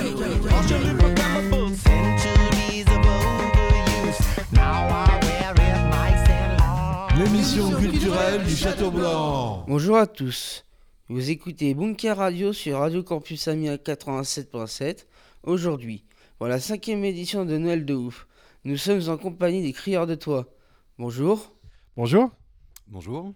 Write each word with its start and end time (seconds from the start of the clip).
L'émission 7.17 7.71
culturelle 7.79 8.43
du 8.43 8.57
Château 8.57 8.91
Blanc. 8.91 9.65
Bonjour 9.69 9.99
à 9.99 10.09
tous. 10.09 10.65
Vous 11.09 11.31
écoutez 11.31 11.75
Bunker 11.75 12.17
Radio 12.17 12.53
sur 12.53 12.79
Radio 12.79 13.05
Campus 13.05 13.47
Amiens 13.47 13.77
87.7. 13.77 15.07
Aujourd'hui, 15.45 16.03
pour 16.39 16.49
la 16.49 16.59
cinquième 16.59 17.05
édition 17.05 17.45
de 17.45 17.57
Noël 17.57 17.85
de 17.85 17.95
Ouf, 17.95 18.27
nous 18.65 18.77
sommes 18.77 19.09
en 19.09 19.17
compagnie 19.17 19.63
des 19.63 19.73
Crieurs 19.73 20.07
de 20.07 20.15
Toit. 20.15 20.47
Bonjour. 20.99 21.53
Bonjour. 21.97 22.31
Bonjour. 22.89 23.33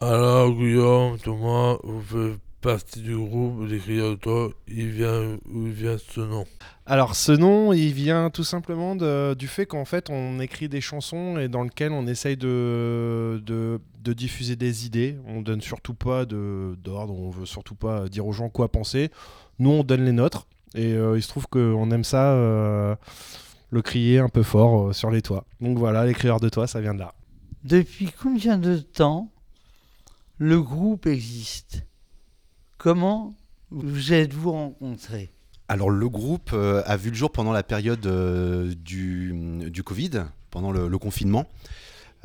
Alors, 0.00 0.52
Guillaume, 0.52 1.18
Thomas, 1.18 1.76
vous 1.84 2.00
faites 2.00 2.40
partie 2.62 3.00
du 3.00 3.16
groupe 3.16 3.68
des 3.68 3.78
Crieurs 3.78 4.10
de 4.10 4.14
Toit. 4.16 4.50
Il 4.68 4.88
vient, 4.90 5.36
où 5.52 5.64
vient 5.64 5.96
ce 5.98 6.20
nom? 6.20 6.44
Alors, 6.86 7.14
ce 7.14 7.32
nom, 7.32 7.72
il 7.72 7.92
vient 7.92 8.30
tout 8.30 8.44
simplement 8.44 8.96
de- 8.96 9.34
du 9.34 9.48
fait 9.48 9.66
qu'en 9.66 9.84
fait, 9.84 10.08
on 10.10 10.40
écrit 10.40 10.68
des 10.68 10.80
chansons 10.80 11.38
et 11.38 11.48
dans 11.48 11.62
lesquelles 11.62 11.92
on 11.92 12.06
essaye 12.06 12.36
de, 12.38 13.42
de, 13.44 13.80
de 14.02 14.12
diffuser 14.14 14.56
des 14.56 14.86
idées. 14.86 15.16
On 15.26 15.42
donne 15.42 15.60
surtout 15.60 15.94
pas 15.94 16.24
de- 16.24 16.76
d'ordre, 16.82 17.14
on 17.14 17.30
veut 17.30 17.46
surtout 17.46 17.74
pas 17.74 18.08
dire 18.08 18.26
aux 18.26 18.32
gens 18.32 18.48
quoi 18.48 18.68
penser. 18.68 19.10
Nous, 19.58 19.70
on 19.70 19.84
donne 19.84 20.04
les 20.04 20.12
nôtres 20.12 20.46
et 20.74 20.92
euh, 20.94 21.16
il 21.18 21.22
se 21.22 21.28
trouve 21.28 21.46
qu'on 21.48 21.90
aime 21.90 22.04
ça, 22.04 22.32
euh, 22.32 22.94
le 23.70 23.82
crier 23.82 24.18
un 24.18 24.28
peu 24.28 24.42
fort 24.42 24.88
euh, 24.88 24.92
sur 24.92 25.10
les 25.10 25.22
toits. 25.22 25.46
Donc 25.60 25.78
voilà, 25.78 26.04
les 26.06 26.14
crieurs 26.14 26.40
de 26.40 26.48
toit, 26.48 26.66
ça 26.66 26.80
vient 26.80 26.94
de 26.94 27.00
là. 27.00 27.14
Depuis 27.64 28.10
combien 28.10 28.58
de 28.58 28.78
temps 28.78 29.30
le 30.38 30.60
groupe 30.60 31.06
existe? 31.06 31.86
Comment 32.78 33.34
vous 33.70 34.12
êtes-vous 34.12 34.52
rencontrés? 34.52 35.30
Alors 35.68 35.90
le 35.90 36.08
groupe 36.08 36.50
euh, 36.52 36.82
a 36.86 36.96
vu 36.96 37.10
le 37.10 37.16
jour 37.16 37.30
pendant 37.30 37.52
la 37.52 37.62
période 37.62 38.04
euh, 38.06 38.74
du, 38.74 39.32
du 39.70 39.82
Covid, 39.82 40.24
pendant 40.50 40.72
le, 40.72 40.88
le 40.88 40.98
confinement. 40.98 41.46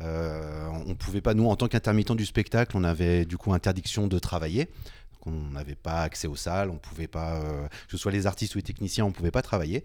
Euh, 0.00 0.66
on 0.84 0.88
ne 0.88 0.94
pouvait 0.94 1.20
pas, 1.20 1.34
nous 1.34 1.46
en 1.46 1.56
tant 1.56 1.68
qu'intermittent 1.68 2.12
du 2.12 2.26
spectacle, 2.26 2.76
on 2.76 2.84
avait 2.84 3.24
du 3.24 3.36
coup 3.36 3.52
interdiction 3.52 4.08
de 4.08 4.18
travailler. 4.18 4.64
Donc, 4.64 5.34
on 5.34 5.52
n'avait 5.52 5.74
pas 5.74 6.02
accès 6.02 6.26
aux 6.26 6.36
salles, 6.36 6.70
on 6.70 6.76
pouvait 6.76 7.06
pas, 7.06 7.36
euh, 7.36 7.66
que 7.68 7.92
ce 7.92 7.96
soit 7.96 8.12
les 8.12 8.26
artistes 8.26 8.54
ou 8.54 8.58
les 8.58 8.62
techniciens, 8.62 9.04
on 9.04 9.08
ne 9.08 9.14
pouvait 9.14 9.30
pas 9.30 9.42
travailler. 9.42 9.84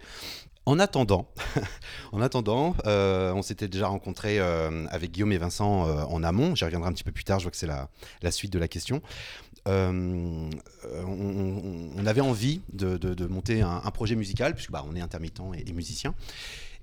En 0.71 0.79
attendant, 0.79 1.27
en 2.13 2.21
attendant, 2.21 2.77
euh, 2.85 3.33
on 3.33 3.41
s'était 3.41 3.67
déjà 3.67 3.87
rencontré 3.87 4.39
avec 4.39 5.11
Guillaume 5.11 5.33
et 5.33 5.37
Vincent 5.37 5.85
euh, 5.85 6.03
en 6.03 6.23
amont. 6.23 6.55
J'y 6.55 6.63
reviendrai 6.63 6.87
un 6.87 6.93
petit 6.93 7.03
peu 7.03 7.11
plus 7.11 7.25
tard. 7.25 7.39
Je 7.39 7.43
vois 7.43 7.51
que 7.51 7.57
c'est 7.57 7.67
la, 7.67 8.31
suite 8.31 8.53
de 8.53 8.57
la 8.57 8.69
question. 8.69 9.01
Euh, 9.67 10.49
euh, 10.85 11.03
on, 11.03 12.05
avait 12.05 12.21
envie 12.21 12.61
de, 12.71 13.25
monter 13.25 13.59
un, 13.59 13.81
projet 13.91 14.15
musical 14.15 14.55
puisque 14.55 14.71
bah, 14.71 14.85
on 14.89 14.95
est 14.95 15.01
intermittent 15.01 15.41
et, 15.57 15.69
et 15.69 15.73
musicien. 15.73 16.15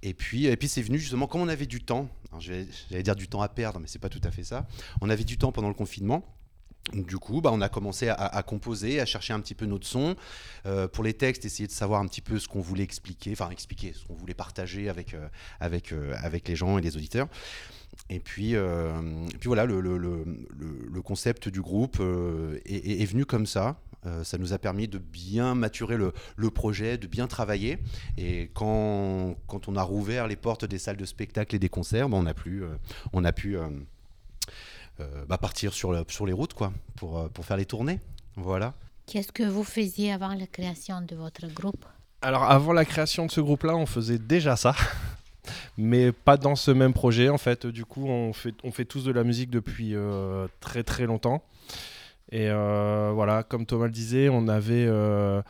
Et 0.03 0.13
puis, 0.13 0.45
et 0.45 0.57
puis 0.59 0.69
c'est 0.69 0.83
venu 0.83 0.99
justement 0.99 1.27
comme 1.27 1.41
on 1.41 1.49
avait 1.49 1.65
du 1.65 1.81
temps. 1.81 2.11
vais- 2.47 2.67
J'allais 2.91 3.03
dire 3.03 3.17
du 3.17 3.27
temps 3.27 3.41
à 3.41 3.49
perdre, 3.49 3.81
mais 3.81 3.87
c'est 3.87 3.99
pas 3.99 4.11
tout 4.11 4.21
à 4.23 4.31
fait 4.31 4.45
ça. 4.45 4.67
On 5.01 5.09
avait 5.09 5.25
du 5.25 5.39
temps 5.39 5.51
pendant 5.51 5.69
le 5.69 5.75
confinement. 5.75 6.27
Du 6.93 7.19
coup, 7.19 7.41
bah, 7.41 7.51
on 7.53 7.61
a 7.61 7.69
commencé 7.69 8.09
à, 8.09 8.43
composer, 8.43 9.01
à 9.01 9.07
chercher 9.07 9.33
un 9.33 9.41
petit 9.41 9.55
peu 9.55 9.67
notre 9.67 9.87
son. 9.87 10.17
Euh, 10.67 10.89
pour 10.89 11.05
les 11.05 11.15
textes, 11.15 11.45
essayer 11.45 11.67
de 11.67 11.73
savoir 11.73 12.01
un 12.01 12.07
petit 12.07 12.21
peu 12.21 12.39
ce 12.39 12.49
qu'on 12.49 12.61
voulait 12.61 12.85
expliquer, 12.85 13.33
enfin 13.33 13.51
expliquer, 13.51 13.93
ce 13.95 14.05
qu'on 14.07 14.15
voulait 14.15 14.35
partager 14.35 14.89
avec, 14.89 15.15
euh, 15.15 15.29
euh, 15.63 16.39
les 16.47 16.57
gens 16.57 16.79
et 16.79 16.83
les 16.83 16.97
auditeurs. 16.97 17.29
Et 18.11 18.21
puis, 18.21 18.55
puis 19.41 19.47
voilà, 19.47 19.65
le, 19.67 21.03
concept 21.03 21.49
du 21.49 21.61
groupe 21.61 22.01
est, 22.65 23.05
venu 23.07 23.25
comme 23.25 23.47
ça. 23.47 23.81
Ça 24.23 24.39
nous 24.39 24.53
a 24.53 24.59
permis 24.59 24.89
de 24.89 24.99
bien 24.99 25.55
maturer 25.55 25.97
le, 25.97 26.51
projet, 26.51 26.97
de 26.97 27.07
bien 27.07 27.27
travailler. 27.27 27.79
Et 28.17 28.51
quand, 28.55 29.37
on 29.67 29.77
a 29.77 29.83
rouvert 29.83 30.29
les 30.29 30.37
portes 30.37 30.65
des 30.65 30.79
salles 30.79 30.97
de 30.97 31.05
spectacle 31.05 31.57
et 31.57 31.59
des 31.59 31.69
concerts, 31.69 32.09
bah, 32.09 32.19
on 33.13 33.25
a 33.25 33.33
pu, 33.33 33.57
bah, 35.29 35.39
partir 35.39 35.73
sur, 35.73 35.93
le- 35.93 36.05
sur 36.09 36.27
les 36.27 36.33
routes 36.33 36.55
quoi, 36.55 36.73
pour, 36.97 37.19
euh, 37.19 37.29
pour 37.29 37.45
faire 37.45 37.57
les 37.57 37.67
tournées. 37.67 38.01
Voilà. 38.37 38.75
Qu'est-ce 39.07 39.33
que 39.33 39.43
vous 39.43 39.65
faisiez 39.65 40.13
avant 40.13 40.35
la 40.35 40.47
création 40.47 41.01
de 41.01 41.15
votre 41.17 41.47
groupe? 41.49 41.85
Alors 42.21 42.45
avant 42.45 42.73
la 42.73 42.85
création 42.85 43.27
de 43.27 43.31
ce 43.31 43.41
groupe-là, 43.41 43.77
on 43.77 43.87
faisait 43.87 44.19
déjà 44.19 44.57
ça, 44.57 44.75
mais 45.79 46.13
pas 46.13 46.37
dans 46.37 46.57
ce 46.57 46.71
même 46.71 46.93
projet. 46.93 47.29
En 47.29 47.39
fait, 47.39 47.67
du 47.67 47.85
coup, 47.85 48.07
on 48.07 48.33
fait, 48.33 48.55
on 48.65 48.71
fait 48.73 48.85
tous 48.85 49.05
de 49.05 49.13
la 49.13 49.25
musique 49.25 49.51
depuis 49.51 49.95
euh, 49.95 50.47
très 50.61 50.83
très 50.83 51.07
longtemps. 51.07 51.43
Et 52.31 52.49
euh, 52.51 53.11
voilà, 53.15 53.43
comme 53.43 53.65
Thomas 53.65 53.87
le 53.87 53.93
disait, 53.93 54.29
on 54.29 54.49
avait, 54.49 54.85
euh, 54.87 55.41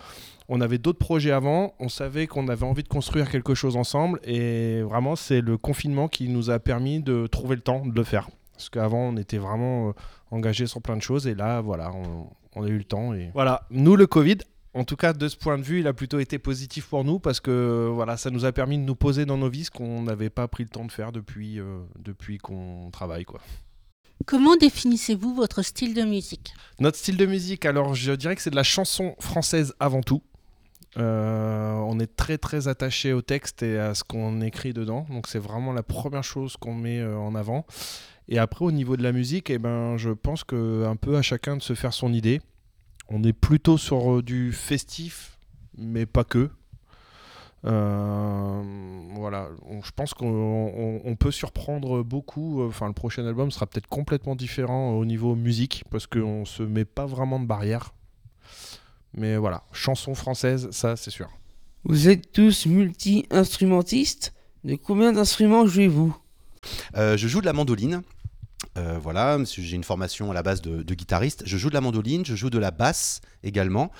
on 0.48 0.60
avait 0.60 0.78
d'autres 0.78 0.98
projets 1.00 1.32
avant. 1.32 1.74
On 1.80 1.88
savait 1.88 2.26
qu'on 2.28 2.46
avait 2.48 2.64
envie 2.66 2.84
de 2.84 2.88
construire 2.88 3.28
quelque 3.30 3.54
chose 3.54 3.76
ensemble. 3.76 4.20
Et 4.22 4.82
vraiment, 4.82 5.16
c'est 5.16 5.40
le 5.40 5.56
confinement 5.56 6.06
qui 6.06 6.28
nous 6.28 6.50
a 6.50 6.60
permis 6.60 7.00
de 7.00 7.26
trouver 7.26 7.56
le 7.56 7.62
temps 7.62 7.84
de 7.84 7.94
le 7.96 8.04
faire. 8.04 8.28
Parce 8.58 8.70
qu'avant, 8.70 8.98
on 8.98 9.16
était 9.16 9.38
vraiment 9.38 9.88
euh, 9.88 9.92
engagé 10.30 10.66
sur 10.66 10.82
plein 10.82 10.96
de 10.96 11.02
choses. 11.02 11.26
Et 11.26 11.34
là, 11.34 11.60
voilà, 11.60 11.92
on, 11.92 12.28
on 12.56 12.64
a 12.64 12.68
eu 12.68 12.76
le 12.76 12.84
temps. 12.84 13.14
Et 13.14 13.30
voilà, 13.32 13.62
nous, 13.70 13.94
le 13.94 14.06
Covid, 14.06 14.38
en 14.74 14.84
tout 14.84 14.96
cas, 14.96 15.12
de 15.12 15.28
ce 15.28 15.36
point 15.36 15.58
de 15.58 15.62
vue, 15.62 15.80
il 15.80 15.86
a 15.86 15.92
plutôt 15.92 16.18
été 16.18 16.38
positif 16.38 16.86
pour 16.86 17.04
nous 17.04 17.18
parce 17.18 17.40
que 17.40 17.90
voilà, 17.92 18.16
ça 18.16 18.30
nous 18.30 18.44
a 18.44 18.52
permis 18.52 18.78
de 18.78 18.82
nous 18.82 18.96
poser 18.96 19.26
dans 19.26 19.38
nos 19.38 19.48
vies 19.48 19.64
ce 19.64 19.70
qu'on 19.70 20.02
n'avait 20.02 20.30
pas 20.30 20.48
pris 20.48 20.64
le 20.64 20.68
temps 20.68 20.84
de 20.84 20.92
faire 20.92 21.12
depuis, 21.12 21.60
euh, 21.60 21.78
depuis 21.98 22.38
qu'on 22.38 22.90
travaille. 22.90 23.24
Quoi. 23.24 23.40
Comment 24.26 24.56
définissez-vous 24.56 25.34
votre 25.34 25.62
style 25.62 25.94
de 25.94 26.02
musique? 26.02 26.52
Notre 26.80 26.98
style 26.98 27.16
de 27.16 27.26
musique, 27.26 27.64
alors 27.64 27.94
je 27.94 28.12
dirais 28.12 28.36
que 28.36 28.42
c'est 28.42 28.50
de 28.50 28.56
la 28.56 28.64
chanson 28.64 29.14
française 29.20 29.74
avant 29.80 30.02
tout. 30.02 30.22
Euh, 30.96 31.72
on 31.74 31.98
est 32.00 32.16
très 32.16 32.38
très 32.38 32.66
attaché 32.66 33.12
au 33.12 33.20
texte 33.20 33.62
et 33.62 33.78
à 33.78 33.94
ce 33.94 34.02
qu'on 34.04 34.40
écrit 34.40 34.72
dedans, 34.72 35.06
donc 35.10 35.26
c'est 35.26 35.38
vraiment 35.38 35.72
la 35.72 35.82
première 35.82 36.24
chose 36.24 36.56
qu'on 36.56 36.74
met 36.74 36.98
euh, 36.98 37.16
en 37.18 37.34
avant. 37.34 37.66
Et 38.28 38.38
après 38.38 38.64
au 38.64 38.72
niveau 38.72 38.96
de 38.96 39.02
la 39.02 39.12
musique, 39.12 39.50
eh 39.50 39.58
ben, 39.58 39.96
je 39.98 40.10
pense 40.10 40.44
que 40.44 40.86
un 40.86 40.96
peu 40.96 41.16
à 41.16 41.22
chacun 41.22 41.56
de 41.56 41.62
se 41.62 41.74
faire 41.74 41.92
son 41.92 42.12
idée. 42.12 42.40
On 43.10 43.22
est 43.22 43.32
plutôt 43.32 43.78
sur 43.78 44.16
euh, 44.16 44.22
du 44.22 44.52
festif, 44.52 45.38
mais 45.76 46.06
pas 46.06 46.24
que. 46.24 46.50
Voilà, 47.64 49.48
je 49.82 49.90
pense 49.94 50.14
qu'on 50.14 50.26
on- 50.26 51.00
on 51.04 51.16
peut 51.16 51.30
surprendre 51.30 52.02
beaucoup. 52.02 52.62
Enfin, 52.62 52.86
le 52.86 52.92
prochain 52.92 53.26
album 53.26 53.50
sera 53.50 53.66
peut-être 53.66 53.88
complètement 53.88 54.36
différent 54.36 54.92
au 54.92 55.04
niveau 55.04 55.34
musique 55.34 55.84
parce 55.90 56.06
qu'on 56.06 56.44
se 56.44 56.62
met 56.62 56.84
pas 56.84 57.06
vraiment 57.06 57.40
de 57.40 57.46
barrière. 57.46 57.92
Mais 59.14 59.36
voilà, 59.36 59.64
chanson 59.72 60.14
française, 60.14 60.68
ça 60.70 60.96
c'est 60.96 61.10
sûr. 61.10 61.28
Vous 61.84 62.08
êtes 62.08 62.32
tous 62.32 62.66
multi-instrumentistes 62.66 64.34
De 64.64 64.74
combien 64.76 65.12
d'instruments 65.12 65.66
jouez-vous? 65.66 66.16
Euh, 66.96 67.16
je 67.16 67.28
joue 67.28 67.40
de 67.40 67.46
la 67.46 67.52
mandoline. 67.52 68.02
Euh, 68.76 68.98
voilà, 69.00 69.38
j'ai 69.44 69.76
une 69.76 69.84
formation 69.84 70.30
à 70.30 70.34
la 70.34 70.42
base 70.42 70.60
de, 70.60 70.82
de 70.82 70.94
guitariste. 70.94 71.42
Je 71.46 71.56
joue 71.56 71.68
de 71.68 71.74
la 71.74 71.80
mandoline, 71.80 72.24
je 72.26 72.34
joue 72.34 72.50
de 72.50 72.58
la 72.58 72.70
basse 72.72 73.20
également, 73.44 73.90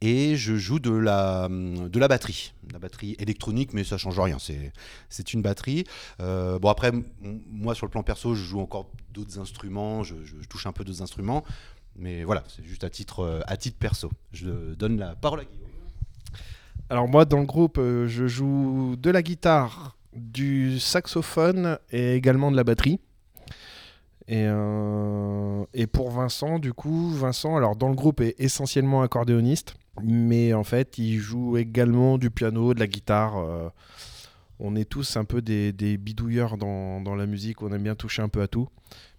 et 0.00 0.34
je 0.36 0.56
joue 0.56 0.78
de 0.80 0.90
la, 0.90 1.44
hum, 1.46 1.88
de 1.88 1.98
la 1.98 2.08
batterie. 2.08 2.52
La 2.72 2.78
batterie 2.78 3.16
électronique, 3.18 3.74
mais 3.74 3.84
ça 3.84 3.98
change 3.98 4.18
rien, 4.18 4.38
c'est, 4.38 4.72
c'est 5.10 5.34
une 5.34 5.42
batterie. 5.42 5.84
Euh, 6.20 6.58
bon, 6.58 6.68
après, 6.68 6.90
moi 7.20 7.74
sur 7.74 7.86
le 7.86 7.90
plan 7.90 8.02
perso, 8.02 8.34
je 8.34 8.42
joue 8.44 8.60
encore 8.60 8.90
d'autres 9.12 9.38
instruments, 9.38 10.02
je, 10.02 10.14
je- 10.24 10.36
je 10.40 10.48
touche 10.48 10.66
un 10.66 10.72
peu 10.72 10.84
d'autres 10.84 11.02
instruments, 11.02 11.44
mais 11.98 12.22
voilà, 12.24 12.44
c'est 12.48 12.64
juste 12.64 12.84
à 12.84 12.90
titre, 12.90 13.20
euh, 13.20 13.40
à 13.46 13.56
titre 13.56 13.76
perso. 13.76 14.10
Je 14.32 14.74
donne 14.74 14.98
la 14.98 15.16
parole 15.16 15.40
à 15.40 15.44
Guillaume. 15.44 15.68
Alors 16.90 17.08
moi 17.08 17.24
dans 17.24 17.40
le 17.40 17.46
groupe, 17.46 17.78
euh, 17.78 18.06
je 18.06 18.26
joue 18.26 18.96
de 18.96 19.10
la 19.10 19.20
guitare, 19.22 19.96
du 20.14 20.78
saxophone 20.78 21.78
et 21.90 22.14
également 22.14 22.50
de 22.50 22.56
la 22.56 22.64
batterie. 22.64 23.00
Et, 24.28 24.44
euh, 24.46 25.64
et 25.74 25.86
pour 25.86 26.10
Vincent, 26.10 26.58
du 26.58 26.72
coup, 26.72 27.10
Vincent, 27.10 27.56
alors 27.56 27.76
dans 27.76 27.88
le 27.88 27.94
groupe 27.94 28.20
est 28.20 28.34
essentiellement 28.38 29.02
accordéoniste, 29.02 29.74
mais 30.02 30.54
en 30.54 30.64
fait 30.64 30.98
il 30.98 31.18
joue 31.18 31.56
également 31.56 32.16
du 32.16 32.30
piano, 32.30 32.74
de 32.74 32.80
la 32.80 32.86
guitare. 32.86 33.34
on 34.60 34.76
est 34.76 34.84
tous 34.84 35.16
un 35.16 35.24
peu 35.24 35.42
des, 35.42 35.96
bidouilleurs 35.98 36.58
dans 36.58 37.14
la 37.16 37.26
musique, 37.26 37.62
on 37.62 37.72
aime 37.72 37.82
bien 37.82 37.96
toucher 37.96 38.22
un 38.22 38.28
peu 38.28 38.40
à 38.42 38.48
tout. 38.48 38.68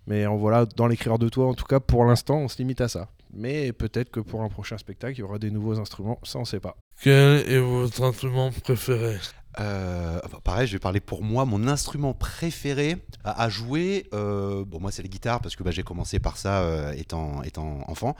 Mais 0.09 0.25
en 0.25 0.35
voilà, 0.35 0.65
dans 0.65 0.87
l'écrire 0.87 1.17
de 1.19 1.29
toi, 1.29 1.47
en 1.47 1.53
tout 1.53 1.65
cas 1.65 1.79
pour 1.79 2.03
l'instant, 2.03 2.39
on 2.39 2.49
se 2.49 2.57
limite 2.57 2.81
à 2.81 2.89
ça. 2.89 3.07
Mais 3.31 3.71
peut-être 3.71 4.09
que 4.09 4.19
pour 4.19 4.41
un 4.41 4.49
prochain 4.49 4.77
spectacle, 4.77 5.15
il 5.15 5.19
y 5.19 5.23
aura 5.23 5.39
des 5.39 5.51
nouveaux 5.51 5.79
instruments, 5.79 6.19
ça 6.23 6.39
on 6.39 6.45
sait 6.45 6.59
pas. 6.59 6.75
Quel 7.01 7.47
est 7.49 7.59
votre 7.59 8.03
instrument 8.03 8.51
préféré? 8.51 9.17
Euh, 9.59 10.19
bah, 10.31 10.39
pareil, 10.43 10.67
je 10.67 10.73
vais 10.73 10.79
parler 10.79 10.99
pour 10.99 11.23
moi. 11.23 11.45
Mon 11.45 11.67
instrument 11.67 12.13
préféré 12.13 12.97
à, 13.23 13.43
à 13.43 13.49
jouer, 13.49 14.07
euh, 14.13 14.65
bon, 14.65 14.79
moi, 14.79 14.91
c'est 14.91 15.03
les 15.03 15.09
guitares 15.09 15.41
parce 15.41 15.55
que 15.55 15.63
bah, 15.63 15.71
j'ai 15.71 15.83
commencé 15.83 16.19
par 16.19 16.37
ça 16.37 16.61
euh, 16.61 16.91
étant, 16.93 17.43
étant 17.43 17.83
enfant. 17.87 18.15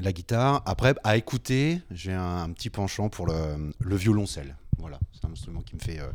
La 0.00 0.12
guitare. 0.12 0.62
Après, 0.66 0.94
à 1.02 1.16
écouter, 1.16 1.80
j'ai 1.90 2.12
un, 2.12 2.42
un 2.42 2.50
petit 2.50 2.70
penchant 2.70 3.08
pour 3.08 3.26
le, 3.26 3.72
le 3.78 3.96
violoncelle. 3.96 4.56
Voilà, 4.78 4.98
c'est 5.12 5.26
un 5.26 5.32
instrument 5.32 5.62
qui 5.62 5.74
me 5.76 5.80
fait, 5.80 5.98
euh, 5.98 6.06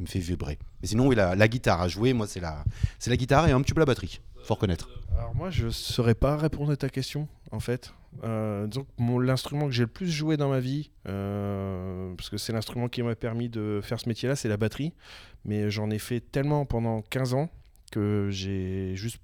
me 0.00 0.06
fait 0.06 0.18
vibrer. 0.18 0.58
Mais 0.82 0.88
sinon, 0.88 1.06
oui, 1.06 1.14
la, 1.16 1.48
guitare 1.48 1.80
à 1.80 1.88
jouer, 1.88 2.12
moi, 2.12 2.26
c'est 2.26 2.40
la, 2.40 2.64
la 3.06 3.16
guitare 3.16 3.48
et 3.48 3.52
un 3.52 3.60
petit 3.62 3.74
peu 3.74 3.80
la 3.80 3.86
batterie. 3.86 4.20
Faut 4.44 4.54
reconnaître. 4.54 4.88
Alors 5.16 5.34
moi, 5.34 5.50
je 5.50 5.68
saurais 5.68 6.14
pas 6.14 6.36
répondre 6.36 6.70
à 6.72 6.76
ta 6.76 6.88
question, 6.88 7.28
en 7.50 7.60
fait. 7.60 7.92
Euh, 8.24 8.66
mon- 8.98 9.18
l'instrument 9.18 9.66
que 9.66 9.72
j'ai 9.72 9.82
le 9.82 9.88
plus 9.88 10.10
joué 10.10 10.36
dans 10.36 10.48
ma 10.48 10.60
vie, 10.60 10.90
euh, 11.08 12.14
parce 12.16 12.30
que 12.30 12.36
c'est 12.38 12.52
l'instrument 12.52 12.88
qui 12.88 13.02
m'a 13.02 13.14
permis 13.14 13.48
de 13.48 13.80
faire 13.82 14.00
ce 14.00 14.08
métier-là, 14.08 14.36
c'est 14.36 14.48
la 14.48 14.56
batterie. 14.56 14.92
Mais 15.44 15.70
j'en 15.70 15.90
ai 15.90 15.98
fait 15.98 16.20
tellement 16.20 16.64
pendant 16.64 17.02
15 17.02 17.34
ans 17.34 17.48
que 17.92 18.28
j'ai 18.30 18.94
juste 18.96 19.18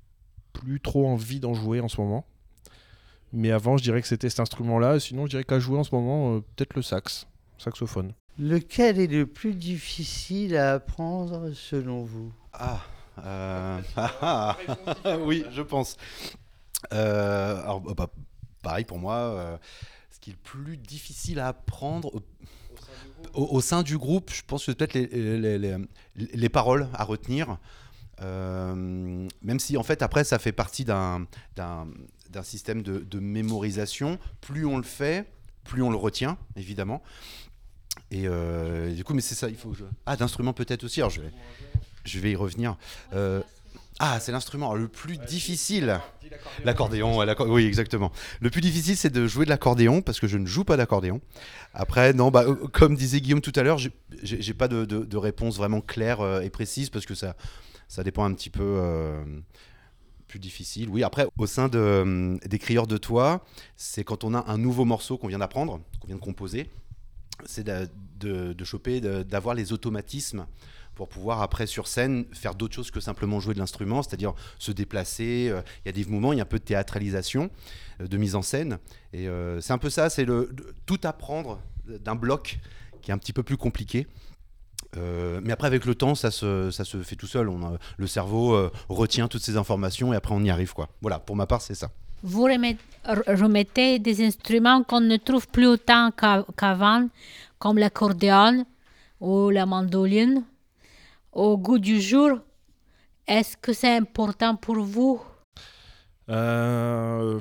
plus 0.52 0.80
trop 0.80 1.06
envie 1.08 1.40
d'en 1.40 1.54
jouer 1.54 1.80
en 1.80 1.88
ce 1.88 2.00
moment. 2.00 2.26
Mais 3.32 3.50
avant, 3.50 3.76
je 3.76 3.82
dirais 3.82 4.00
que 4.00 4.08
c'était 4.08 4.30
cet 4.30 4.40
instrument-là. 4.40 5.00
Sinon, 5.00 5.26
je 5.26 5.30
dirais 5.30 5.44
qu'à 5.44 5.58
jouer 5.58 5.78
en 5.78 5.84
ce 5.84 5.94
moment, 5.94 6.36
euh, 6.36 6.40
peut-être 6.40 6.74
le 6.74 6.82
sax, 6.82 7.26
saxophone. 7.58 8.12
Lequel 8.38 8.98
est 9.00 9.06
le 9.06 9.26
plus 9.26 9.54
difficile 9.54 10.56
à 10.56 10.74
apprendre 10.74 11.52
selon 11.52 12.02
vous? 12.04 12.32
Ah, 12.52 12.82
euh, 13.24 13.80
oui, 15.24 15.44
je 15.52 15.62
pense. 15.62 15.96
Euh, 16.92 17.62
bah, 17.62 17.94
bah, 17.96 18.10
pareil 18.62 18.84
pour 18.84 18.98
moi, 18.98 19.14
euh, 19.16 19.56
ce 20.10 20.20
qui 20.20 20.30
est 20.30 20.32
le 20.34 20.38
plus 20.38 20.76
difficile 20.76 21.38
à 21.40 21.48
apprendre 21.48 22.22
au, 23.32 23.60
sein 23.60 23.82
du 23.82 23.96
groupe, 23.96 24.30
je 24.32 24.42
pense 24.46 24.66
que 24.66 24.72
peut-être 24.72 24.94
les, 24.94 25.06
les, 25.06 25.58
les- 25.58 25.78
les 26.14 26.48
paroles 26.48 26.88
à 26.94 27.04
retenir. 27.04 27.58
Euh, 28.22 29.28
même 29.42 29.60
si 29.60 29.76
en 29.76 29.82
fait 29.82 30.00
après 30.00 30.24
ça 30.24 30.38
fait 30.38 30.52
partie 30.52 30.84
d'un 30.86 31.26
système 32.42 32.82
de 32.82 33.18
mémorisation, 33.20 34.18
plus 34.40 34.64
on 34.66 34.76
le 34.76 34.82
fait, 34.82 35.26
plus 35.64 35.82
on 35.82 35.90
le 35.90 35.96
retient 35.96 36.38
évidemment. 36.56 37.02
Et 38.10 38.26
euh, 38.26 38.92
du 38.94 39.04
coup, 39.04 39.14
mais 39.14 39.20
c'est 39.20 39.34
ça, 39.34 39.48
il 39.48 39.56
faut. 39.56 39.74
Ah, 40.06 40.16
d'instruments 40.16 40.52
peut-être 40.52 40.84
aussi, 40.84 41.00
alors 41.00 41.10
je 41.10 41.20
vais, 41.20 41.30
je 42.04 42.18
vais 42.18 42.32
y 42.32 42.36
revenir. 42.36 42.76
Euh, 43.14 43.42
ah, 43.98 44.20
c'est 44.20 44.30
l'instrument 44.30 44.74
le 44.74 44.88
plus 44.88 45.16
difficile. 45.16 46.00
L'accordéon, 46.64 47.24
oui, 47.48 47.64
exactement. 47.64 48.12
Le 48.40 48.50
plus 48.50 48.60
difficile, 48.60 48.96
c'est 48.96 49.12
de 49.12 49.26
jouer 49.26 49.44
de 49.44 49.50
l'accordéon 49.50 50.02
parce 50.02 50.20
que 50.20 50.26
je 50.26 50.36
ne 50.36 50.46
joue 50.46 50.64
pas 50.64 50.76
d'accordéon. 50.76 51.20
Après, 51.72 52.12
non, 52.12 52.30
bah, 52.30 52.44
euh, 52.46 52.54
comme 52.72 52.94
disait 52.94 53.20
Guillaume 53.20 53.40
tout 53.40 53.52
à 53.56 53.62
l'heure, 53.62 53.78
j'ai- 53.78 54.54
pas 54.54 54.68
de, 54.68 55.16
réponse 55.16 55.56
vraiment 55.56 55.80
claire 55.80 56.42
et 56.42 56.50
précise 56.50 56.90
parce 56.90 57.06
que 57.06 57.14
ça, 57.14 57.36
ça 57.88 58.02
dépend 58.04 58.24
un 58.24 58.34
petit 58.34 58.50
peu 58.50 58.80
plus 60.26 60.38
difficile. 60.38 60.88
Oui, 60.88 61.02
après, 61.02 61.26
au 61.38 61.46
sein 61.46 61.68
de, 61.68 61.78
euh, 61.78 62.36
des 62.46 62.58
crieurs 62.58 62.86
de 62.86 62.96
toit, 62.96 63.44
c'est 63.76 64.04
quand 64.04 64.24
on 64.24 64.34
a 64.34 64.44
un 64.48 64.58
nouveau 64.58 64.84
morceau 64.84 65.18
qu'on 65.18 65.28
vient 65.28 65.38
d'apprendre, 65.38 65.80
qu'on 66.00 66.06
vient 66.06 66.16
de 66.16 66.20
composer, 66.20 66.68
c'est 67.44 67.64
de, 67.64 68.64
choper, 68.64 69.00
d'avoir 69.00 69.54
les 69.54 69.72
automatismes 69.72 70.46
pour 70.96 71.08
pouvoir 71.08 71.42
après 71.42 71.66
sur 71.66 71.86
scène 71.86 72.24
faire 72.32 72.54
d'autres 72.54 72.74
choses 72.74 72.90
que 72.90 73.00
simplement 73.00 73.38
jouer 73.38 73.54
de 73.54 73.58
l'instrument, 73.58 74.02
c'est-à-dire 74.02 74.34
se 74.58 74.72
déplacer. 74.72 75.48
euh, 75.50 75.60
Il 75.84 75.88
y 75.88 75.90
a 75.90 75.92
des 75.92 76.10
mouvements, 76.10 76.32
il 76.32 76.38
y 76.38 76.40
a 76.40 76.42
un 76.42 76.46
peu 76.46 76.58
de 76.58 76.64
théâtralisation, 76.64 77.50
euh, 78.00 78.08
de 78.08 78.16
mise 78.16 78.34
en 78.34 78.42
scène. 78.42 78.78
Et 79.12 79.28
euh, 79.28 79.60
c'est 79.60 79.74
un 79.74 79.78
peu 79.78 79.90
ça, 79.90 80.08
c'est 80.10 80.24
le 80.24 80.50
tout 80.86 80.98
apprendre 81.04 81.60
d'un 81.86 82.16
bloc 82.16 82.58
qui 83.02 83.10
est 83.10 83.14
un 83.14 83.18
petit 83.18 83.34
peu 83.34 83.44
plus 83.44 83.56
compliqué. 83.56 84.08
Mais 85.42 85.52
après, 85.52 85.66
avec 85.66 85.84
le 85.84 85.94
temps, 85.94 86.14
ça 86.14 86.30
se, 86.30 86.70
ça 86.70 86.82
se 86.86 87.02
fait 87.02 87.16
tout 87.16 87.26
seul. 87.26 87.50
Le 87.98 88.06
cerveau 88.06 88.70
retient 88.88 89.28
toutes 89.28 89.42
ces 89.42 89.58
informations 89.58 90.14
et 90.14 90.16
après, 90.16 90.34
on 90.34 90.42
y 90.42 90.48
arrive. 90.48 90.72
Quoi. 90.72 90.88
Voilà, 91.02 91.18
pour 91.18 91.36
ma 91.36 91.46
part, 91.46 91.60
c'est 91.60 91.74
ça. 91.74 91.90
Vous 92.22 92.44
remet- 92.44 92.78
re- 93.04 93.40
remettez 93.40 93.98
des 93.98 94.24
instruments 94.24 94.82
qu'on 94.82 95.00
ne 95.00 95.16
trouve 95.16 95.46
plus 95.48 95.66
autant 95.66 96.10
qu'a- 96.10 96.44
qu'avant, 96.56 97.08
comme 97.58 97.78
l'accordéon 97.78 98.64
ou 99.20 99.50
la 99.50 99.66
mandoline, 99.66 100.44
au 101.32 101.56
goût 101.56 101.78
du 101.78 102.00
jour. 102.00 102.38
Est-ce 103.26 103.56
que 103.56 103.72
c'est 103.72 103.96
important 103.96 104.56
pour 104.56 104.76
vous? 104.76 105.20
Euh, 106.28 107.38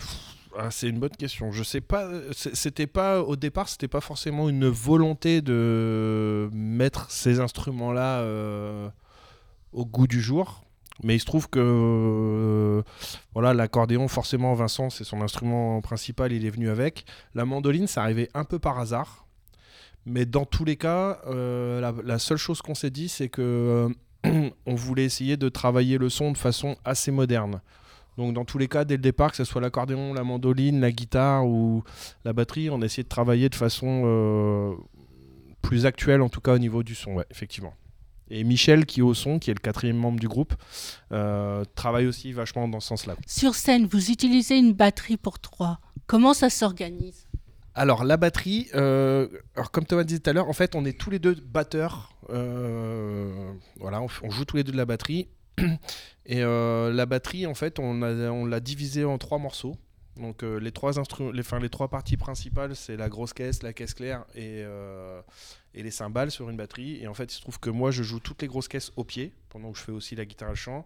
ah, 0.57 0.69
c'est 0.71 0.89
une 0.89 0.99
bonne 0.99 1.15
question. 1.17 1.51
Je 1.51 1.63
sais 1.63 1.81
pas. 1.81 2.09
C'était 2.31 2.87
pas 2.87 3.21
au 3.21 3.35
départ, 3.35 3.69
c'était 3.69 3.87
pas 3.87 4.01
forcément 4.01 4.49
une 4.49 4.67
volonté 4.67 5.41
de 5.41 6.49
mettre 6.53 7.09
ces 7.09 7.39
instruments-là 7.39 8.19
euh, 8.19 8.89
au 9.73 9.85
goût 9.85 10.07
du 10.07 10.21
jour. 10.21 10.64
Mais 11.03 11.15
il 11.15 11.19
se 11.19 11.25
trouve 11.25 11.49
que 11.49 11.59
euh, 11.61 12.81
voilà, 13.33 13.53
l'accordéon, 13.53 14.07
forcément, 14.07 14.53
Vincent, 14.53 14.89
c'est 14.89 15.03
son 15.03 15.21
instrument 15.21 15.81
principal, 15.81 16.31
il 16.31 16.45
est 16.45 16.49
venu 16.49 16.69
avec. 16.69 17.05
La 17.33 17.45
mandoline, 17.45 17.87
ça 17.87 18.03
arrivait 18.03 18.29
un 18.33 18.45
peu 18.45 18.59
par 18.59 18.79
hasard. 18.79 19.25
Mais 20.05 20.25
dans 20.25 20.45
tous 20.45 20.63
les 20.65 20.77
cas, 20.77 21.19
euh, 21.27 21.91
la, 22.03 22.19
seule 22.19 22.37
chose 22.37 22.61
qu'on 22.61 22.75
s'est 22.75 22.91
dit, 22.91 23.09
c'est 23.09 23.27
que 23.27 23.93
euh, 24.25 24.49
on 24.65 24.75
voulait 24.75 25.03
essayer 25.03 25.35
de 25.35 25.49
travailler 25.49 25.97
le 25.97 26.09
son 26.09 26.31
de 26.31 26.37
façon 26.37 26.77
assez 26.85 27.11
moderne. 27.11 27.61
Donc 28.17 28.33
dans 28.33 28.45
tous 28.45 28.57
les 28.57 28.69
cas, 28.69 28.85
dès 28.85 28.95
le 28.95 29.01
départ, 29.01 29.31
que 29.31 29.37
ce 29.37 29.43
soit 29.43 29.59
l'accordéon, 29.59 30.13
la 30.13 30.23
mandoline, 30.23 30.79
la 30.79 30.91
guitare 30.91 31.45
ou 31.45 31.83
la 32.23 32.31
batterie, 32.31 32.69
on 32.69 32.81
a 32.81 32.85
essayé 32.85 33.03
de 33.03 33.09
travailler 33.09 33.49
de 33.49 33.55
façon 33.55 34.77
plus 35.61 35.85
actuelle, 35.85 36.21
en 36.21 36.29
tout 36.29 36.39
cas 36.39 36.53
au 36.53 36.59
niveau 36.59 36.81
du 36.81 36.95
son, 36.95 37.21
effectivement. 37.29 37.73
Et 38.29 38.43
Michel, 38.43 38.85
qui 38.85 38.99
est 39.01 39.03
au 39.03 39.13
son, 39.13 39.37
qui 39.39 39.51
est 39.51 39.53
le 39.53 39.59
quatrième 39.59 39.97
membre 39.97 40.19
du 40.19 40.27
groupe, 40.27 40.53
euh, 41.11 41.63
travaille 41.75 42.07
aussi 42.07 42.31
vachement 42.31 42.67
dans 42.67 42.79
ce 42.79 42.87
sens-là. 42.89 43.15
Sur 43.27 43.53
scène, 43.55 43.85
vous 43.85 44.09
utilisez 44.11 44.57
une 44.57 44.73
batterie 44.73 45.17
pour 45.17 45.39
trois. 45.39 45.79
Comment 46.07 46.33
ça 46.33 46.49
s'organise? 46.49 47.27
Alors 47.77 48.03
la 48.05 48.15
batterie, 48.17 48.67
euh, 48.73 49.27
alors 49.55 49.69
comme 49.69 49.85
Thomas 49.85 50.05
disait 50.05 50.19
tout 50.19 50.29
à 50.29 50.33
l'heure, 50.33 50.47
en 50.49 50.53
fait 50.53 50.75
on 50.75 50.85
est 50.85 50.97
tous 50.97 51.09
les 51.09 51.19
deux 51.19 51.35
batteurs. 51.35 52.15
euh, 52.29 53.51
voilà, 53.79 54.01
on, 54.01 54.07
joue 54.31 54.45
tous 54.45 54.55
les 54.57 54.63
deux 54.63 54.71
de 54.71 54.77
la 54.77 54.85
batterie. 54.85 55.27
Et 56.25 56.41
euh, 56.41 56.91
la 56.91 57.05
batterie, 57.05 57.45
en 57.45 57.53
fait, 57.53 57.77
on 57.79 58.01
a- 58.01 58.29
on 58.31 58.45
l'a 58.45 58.59
divisée 58.59 59.05
en 59.05 59.17
trois 59.17 59.37
morceaux. 59.37 59.75
Donc 60.17 60.43
euh, 60.43 60.59
les 60.59 60.71
trois 60.71 60.97
instruments, 60.97 61.31
les, 61.31 61.43
les 61.61 61.69
trois 61.69 61.89
parties 61.89 62.15
principales, 62.17 62.75
c'est 62.75 62.95
la 62.95 63.09
grosse 63.09 63.33
caisse, 63.33 63.63
la 63.63 63.73
caisse 63.73 63.93
claire 63.93 64.23
et, 64.33 64.63
euh, 64.63 65.21
et 65.73 65.83
les 65.83 65.91
cymbales 65.91 66.31
sur 66.31 66.49
une 66.49 66.55
batterie. 66.55 67.01
Et 67.01 67.07
en 67.07 67.13
fait, 67.13 67.33
il 67.33 67.35
se 67.35 67.41
trouve 67.41 67.59
que 67.59 67.69
moi, 67.69 67.91
je 67.91 68.01
joue 68.01 68.19
toutes 68.19 68.41
les 68.41 68.47
grosses 68.47 68.69
caisses 68.69 68.91
au 68.95 69.03
pied, 69.03 69.33
pendant 69.49 69.71
que 69.71 69.77
je 69.77 69.83
fais 69.83 69.91
aussi 69.91 70.15
la 70.15 70.25
guitare 70.25 70.49
et 70.49 70.51
le 70.51 70.55
chant. 70.55 70.85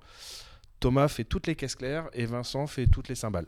Thomas 0.80 1.08
fait 1.10 1.26
toutes 1.26 1.46
les 1.46 1.56
caisses 1.56 1.76
claires 1.76 2.10
et 2.14 2.26
Vincent 2.26 2.66
fait 2.66 2.88
toutes 2.88 3.08
les 3.08 3.16
cymbales. 3.16 3.48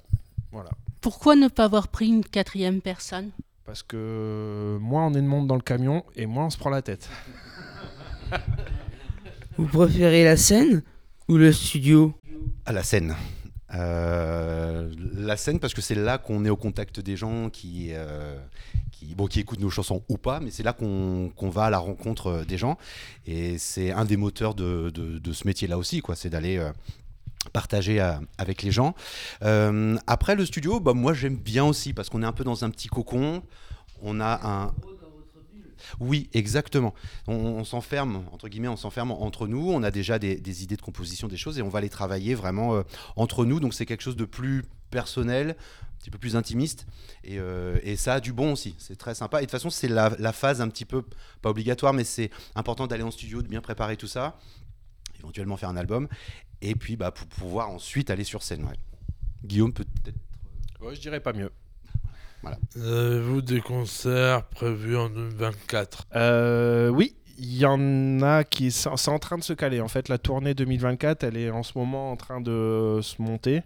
Voilà. 0.51 0.69
Pourquoi 0.99 1.35
ne 1.35 1.47
pas 1.47 1.63
avoir 1.63 1.87
pris 1.87 2.09
une 2.09 2.23
quatrième 2.23 2.81
personne? 2.81 3.31
Parce 3.65 3.81
que 3.83 4.77
moins 4.81 5.07
on 5.07 5.13
est 5.13 5.21
de 5.21 5.27
monde 5.27 5.47
dans 5.47 5.55
le 5.55 5.61
camion 5.61 6.03
et 6.15 6.25
moins 6.25 6.47
on 6.47 6.49
se 6.49 6.57
prend 6.57 6.69
la 6.69 6.81
tête. 6.81 7.09
Vous 9.57 9.65
préférez 9.65 10.23
la 10.25 10.37
scène 10.37 10.83
ou 11.27 11.37
le 11.37 11.51
studio? 11.51 12.13
À 12.65 12.71
la 12.71 12.83
scène. 12.83 13.15
Euh, 13.73 14.89
la 15.13 15.37
scène 15.37 15.59
parce 15.59 15.73
que 15.73 15.81
c'est 15.81 15.95
là 15.95 16.17
qu'on 16.17 16.43
est 16.45 16.49
au 16.49 16.57
contact 16.57 16.99
des 16.99 17.15
gens 17.15 17.49
qui, 17.49 17.89
euh, 17.91 18.37
bon, 19.15 19.27
qui 19.27 19.39
écoutent 19.39 19.59
nos 19.59 19.69
chansons 19.69 20.03
ou 20.09 20.17
pas, 20.17 20.39
mais 20.39 20.51
c'est 20.51 20.63
là 20.63 20.73
qu'on 20.73 21.31
va 21.49 21.65
à 21.65 21.69
la 21.69 21.79
rencontre 21.79 22.27
euh, 22.27 22.45
des 22.45 22.57
gens. 22.57 22.77
Et 23.25 23.57
c'est 23.57 23.91
un 23.91 24.05
des 24.05 24.17
moteurs 24.17 24.55
de, 24.55 24.91
ce 25.31 25.47
métier-là 25.47 25.77
aussi, 25.77 26.01
quoi. 26.01 26.15
C'est 26.15 26.29
d'aller 26.29 26.61
partager 27.53 27.99
avec 28.37 28.61
les 28.61 28.71
gens. 28.71 28.93
Après 29.41 30.35
le 30.35 30.45
studio, 30.45 30.79
bah, 30.79 30.93
moi 30.93 31.13
j'aime 31.13 31.37
bien 31.37 31.63
aussi 31.63 31.93
parce 31.93 32.09
qu'on 32.09 32.23
est 32.23 32.25
un 32.25 32.33
peu 32.33 32.43
dans 32.43 32.65
un 32.65 32.69
petit 32.69 32.87
cocon. 32.87 33.41
On 34.03 34.19
a 34.19 34.39
un, 34.43 34.73
oui, 35.99 36.29
exactement. 36.33 36.93
On, 37.27 37.63
s'enferme, 37.63 38.23
entre 38.31 38.49
guillemets, 38.49 38.67
on 38.67 38.77
s'enferme 38.77 39.11
entre 39.11 39.47
nous. 39.47 39.71
On 39.71 39.83
a 39.83 39.91
déjà 39.91 40.19
des, 40.19 40.63
idées 40.63 40.77
de 40.77 40.81
composition, 40.81 41.27
des 41.27 41.37
choses, 41.37 41.57
et 41.59 41.61
on 41.61 41.69
va 41.69 41.81
les 41.81 41.89
travailler 41.89 42.35
vraiment 42.35 42.75
euh, 42.75 42.83
entre 43.15 43.45
nous. 43.45 43.59
Donc 43.59 43.73
c'est 43.73 43.85
quelque 43.85 44.01
chose 44.01 44.15
de 44.15 44.25
plus 44.25 44.63
personnel, 44.89 45.51
un 45.51 45.99
petit 45.99 46.11
peu 46.11 46.17
plus 46.17 46.35
intimiste. 46.35 46.85
Et, 47.23 47.39
euh, 47.39 47.95
ça 47.95 48.15
a 48.15 48.19
du 48.19 48.33
bon 48.33 48.53
aussi. 48.53 48.75
C'est 48.77 48.97
très 48.97 49.15
sympa. 49.15 49.39
Et 49.39 49.41
de 49.41 49.45
toute 49.45 49.51
façon, 49.51 49.69
c'est 49.69 49.87
la, 49.87 50.33
phase 50.33 50.61
un 50.61 50.69
petit 50.69 50.85
peu, 50.85 51.03
pas 51.41 51.49
obligatoire, 51.49 51.93
mais 51.93 52.03
c'est 52.03 52.29
important 52.55 52.87
d'aller 52.87 53.03
en 53.03 53.11
studio, 53.11 53.41
de 53.41 53.47
bien 53.47 53.61
préparer 53.61 53.97
tout 53.97 54.07
ça, 54.07 54.37
éventuellement 55.19 55.57
faire 55.57 55.69
un 55.69 55.77
album, 55.77 56.07
et 56.61 56.75
puis 56.75 56.95
bah, 56.95 57.11
pour 57.11 57.27
pouvoir 57.27 57.69
ensuite 57.69 58.09
aller 58.09 58.23
sur 58.23 58.43
scène. 58.43 58.67
Guillaume 59.43 59.73
peut-être. 59.73 60.17
Ouais, 60.81 60.95
je 60.95 61.01
dirais 61.01 61.19
pas 61.19 61.33
mieux. 61.33 61.51
Avez-vous 62.75 63.41
des 63.41 63.61
concerts 63.61 64.43
prévus 64.45 64.97
en 64.97 65.09
2024 65.09 66.07
Euh, 66.15 66.89
oui, 66.89 67.15
il 67.37 67.55
y 67.57 67.65
en 67.65 68.21
a 68.21 68.43
qui 68.43 68.71
c'est 68.71 68.89
c'est 68.97 69.11
en 69.11 69.19
train 69.19 69.37
de 69.37 69.43
se 69.43 69.53
caler. 69.53 69.81
En 69.81 69.87
fait, 69.87 70.09
la 70.09 70.17
tournée 70.17 70.53
2024, 70.53 71.23
elle 71.23 71.37
est 71.37 71.49
en 71.51 71.63
ce 71.63 71.77
moment 71.77 72.11
en 72.11 72.15
train 72.15 72.41
de 72.41 72.99
se 73.01 73.21
monter. 73.21 73.61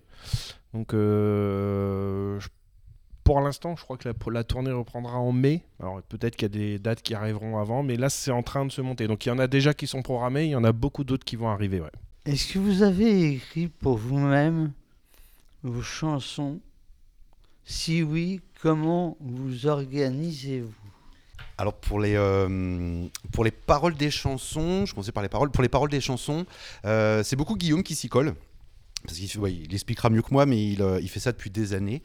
Donc, 0.74 0.94
euh, 0.94 2.39
je- 2.39 2.50
pour 3.24 3.41
l'instant, 3.41 3.75
je 3.75 3.84
crois 3.84 3.98
que 3.98 4.08
la, 4.08 4.13
la 4.32 4.44
tournée 4.44 4.72
reprendra 4.72 5.17
en 5.17 5.32
mai. 5.32 5.63
Alors, 5.79 6.01
peut-être 6.03 6.36
qu'il 6.36 6.46
y 6.48 6.51
a 6.51 6.58
des 6.60 6.79
dates 6.79 7.01
qui 7.01 7.15
arriveront 7.15 7.58
avant, 7.58 7.82
mais 7.82 7.96
là, 7.96 8.10
c'est 8.10 8.32
en 8.32 8.44
train 8.44 8.65
de 8.65 8.72
se 8.72 8.82
monter. 8.82 9.08
Donc, 9.08 9.25
il 9.25 9.29
y 9.29 9.32
en 9.32 9.39
a 9.39 9.48
déjà 9.48 9.74
qui 9.74 9.88
sont 9.88 10.01
programmés. 10.03 10.46
Il 10.46 10.51
y 10.51 10.55
en 10.55 10.63
a 10.63 10.72
beaucoup 10.74 11.03
d'autres 11.03 11.25
qui 11.25 11.36
vont 11.36 11.50
arriver. 11.50 11.79
Ouais. 11.79 11.91
Est-ce 12.25 12.53
que 12.53 12.60
vous 12.60 12.84
avez 12.84 13.32
écrit 13.34 13.67
pour 13.67 13.98
vous-même 13.98 14.72
vos 15.63 15.82
chansons 15.82 16.60
Si 17.66 18.04
oui, 18.04 18.42
comment 18.62 19.18
vous 19.20 19.66
organisez-vous? 19.66 20.72
Alors 21.58 21.74
pour 21.74 22.00
les, 22.00 22.16
euh, 22.16 23.08
pour 23.32 23.44
les 23.44 23.52
paroles 23.52 23.96
des 23.96 24.12
chansons, 24.12 24.86
je 24.86 24.94
commençais 24.94 25.12
par 25.12 25.24
les 25.24 25.30
paroles. 25.30 25.50
Pour 25.50 25.64
les 25.64 25.70
paroles 25.70 25.90
des 25.90 26.02
chansons, 26.02 26.46
euh, 26.86 27.24
c'est 27.24 27.36
beaucoup 27.36 27.56
Guillaume 27.56 27.82
qui 27.82 27.96
s'y 27.96 28.08
colle. 28.08 28.36
Parce 29.04 29.18
qu'il 29.18 29.30
il 29.48 29.74
expliquera 29.74 30.10
mieux 30.10 30.22
que 30.22 30.32
moi, 30.32 30.46
mais 30.46 30.64
il, 30.72 30.82
euh, 30.82 31.02
fait 31.08 31.20
ça 31.20 31.32
depuis 31.32 31.50
des 31.50 31.74
années. 31.74 32.04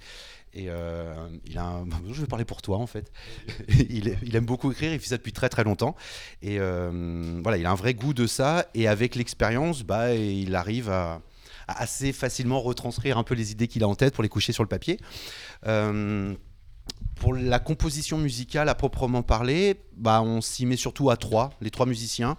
Et 0.55 0.65
il 0.65 0.71
je 2.13 2.21
vais 2.21 2.27
parler 2.27 2.45
pour 2.47 2.63
toi 2.63 2.79
en 2.79 2.87
fait. 2.87 3.13
il, 3.69 4.35
aime 4.35 4.47
beaucoup 4.47 4.73
écrire, 4.73 4.93
il 4.93 4.99
fait 4.99 5.09
ça 5.09 5.17
depuis 5.19 5.33
très 5.33 5.51
très 5.51 5.65
longtemps. 5.65 5.95
Et 6.43 6.59
voilà, 6.59 7.59
il 7.59 7.67
a 7.67 7.71
un 7.71 7.77
vrai 7.77 7.93
goût 7.93 8.15
de 8.15 8.27
ça. 8.27 8.67
Et 8.75 8.89
avec 8.89 9.15
l'expérience, 9.15 9.83
bah, 9.83 10.15
il 10.15 10.55
arrive 10.55 10.91
à, 10.91 11.21
à 11.71 11.83
assez 11.83 12.13
facilement 12.13 12.61
retranscrire 12.61 13.19
un 13.19 13.25
peu 13.25 13.35
les 13.35 13.53
idées 13.53 13.69
qu'il 13.69 13.83
a 13.83 13.89
en 13.89 13.95
tête 13.95 14.15
pour 14.15 14.23
les 14.23 14.29
coucher 14.29 14.53
sur 14.53 14.63
le 14.63 14.69
papier. 14.69 14.99
Euh, 15.67 16.35
pour 17.17 17.35
la 17.35 17.59
composition 17.59 18.19
musicale 18.19 18.69
à 18.69 18.75
proprement 18.75 19.23
parler, 19.23 19.81
bah, 19.97 20.23
on 20.23 20.41
s'y 20.41 20.67
met 20.67 20.77
surtout 20.77 21.11
à 21.11 21.17
trois, 21.17 21.51
les 21.61 21.71
trois 21.71 21.87
musiciens, 21.87 22.37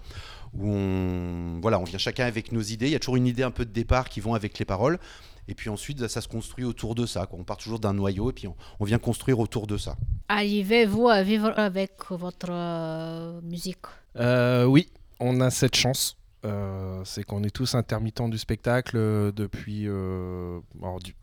où 0.53 0.69
on, 0.69 1.59
voilà, 1.61 1.79
on 1.79 1.83
vient 1.83 1.99
chacun 1.99 2.25
avec 2.25 2.51
nos 2.51 2.61
idées. 2.61 2.87
Il 2.87 2.91
y 2.91 2.95
a 2.95 2.99
toujours 2.99 3.15
une 3.15 3.27
idée 3.27 3.43
un 3.43 3.51
peu 3.51 3.65
de 3.65 3.71
départ 3.71 4.09
qui 4.09 4.19
vont 4.19 4.33
avec 4.33 4.57
les 4.59 4.65
paroles. 4.65 4.99
Et 5.47 5.55
puis 5.55 5.69
ensuite, 5.69 6.07
ça 6.07 6.21
se 6.21 6.27
construit 6.27 6.65
autour 6.65 6.95
de 6.95 7.05
ça. 7.05 7.25
quoi. 7.25 7.39
On 7.39 7.43
part 7.43 7.57
toujours 7.57 7.79
d'un 7.79 7.93
noyau 7.93 8.29
et 8.29 8.33
puis 8.33 8.47
on, 8.47 8.55
on 8.79 8.85
vient 8.85 8.99
construire 8.99 9.39
autour 9.39 9.67
de 9.67 9.77
ça. 9.77 9.95
Arrivez-vous 10.29 11.09
à 11.09 11.23
vivre 11.23 11.53
avec 11.57 11.93
votre 12.09 12.49
euh, 12.49 13.41
musique? 13.41 13.85
Euh, 14.17 14.65
oui, 14.65 14.89
on 15.19 15.41
a 15.41 15.49
cette 15.49 15.75
chance. 15.75 16.17
Euh, 16.45 17.03
c'est 17.05 17.23
qu'on 17.23 17.43
est 17.43 17.51
tous 17.51 17.75
intermittents 17.75 18.29
du 18.29 18.37
spectacle 18.37 18.97
euh, 18.97 19.31
depuis. 19.31 19.87
euh, 19.87 20.59
alors, 20.81 20.99
du- 20.99 21.15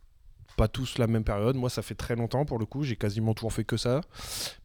pas 0.57 0.69
tous 0.69 0.99
la 0.99 1.07
même 1.07 1.23
période. 1.23 1.55
Moi, 1.55 1.71
ça 1.71 1.83
fait 1.83 1.95
très 1.95 2.17
longtemps 2.17 2.45
pour 2.45 2.59
le 2.59 2.67
coup. 2.67 2.83
J'ai 2.83 2.97
quasiment 2.97 3.33
toujours 3.33 3.53
fait 3.53 3.63
que 3.65 3.77
ça. 3.77 4.01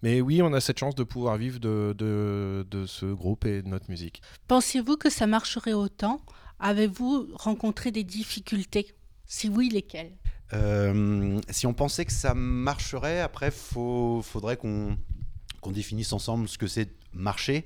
Mais 0.01 0.22
oui, 0.22 0.41
on 0.41 0.51
a 0.53 0.60
cette 0.60 0.79
chance 0.79 0.95
de 0.95 1.03
pouvoir 1.03 1.38
vivre 1.38 1.60
de, 1.60 1.93
de, 1.95 2.65
de 2.69 2.86
ce 2.88 3.05
groupe 3.05 3.45
et 3.45 3.62
de 3.62 3.67
notre 3.67 3.89
musique. 3.89 4.22
Pensez-vous 4.48 4.98
que 4.98 5.12
ça 5.12 5.27
marcherait 5.27 5.74
autant? 5.74 6.19
Avez-vous 6.60 7.29
rencontré 7.36 7.91
des 7.91 8.03
difficultés? 8.03 8.95
Si 9.27 9.50
oui, 9.50 9.69
lesquelles? 9.69 10.13
Euh, 10.53 11.39
si 11.50 11.67
on 11.67 11.74
pensait 11.75 12.05
que 12.05 12.12
ça 12.12 12.33
marcherait, 12.33 13.22
après, 13.22 13.48
il 13.50 14.22
faudrait 14.24 14.57
qu'on 14.57 14.98
qu'on 15.62 15.72
définisse 15.72 16.12
ensemble 16.12 16.48
ce 16.50 16.57
que 16.57 16.67
c'est 16.67 16.89
marcher. 17.13 17.65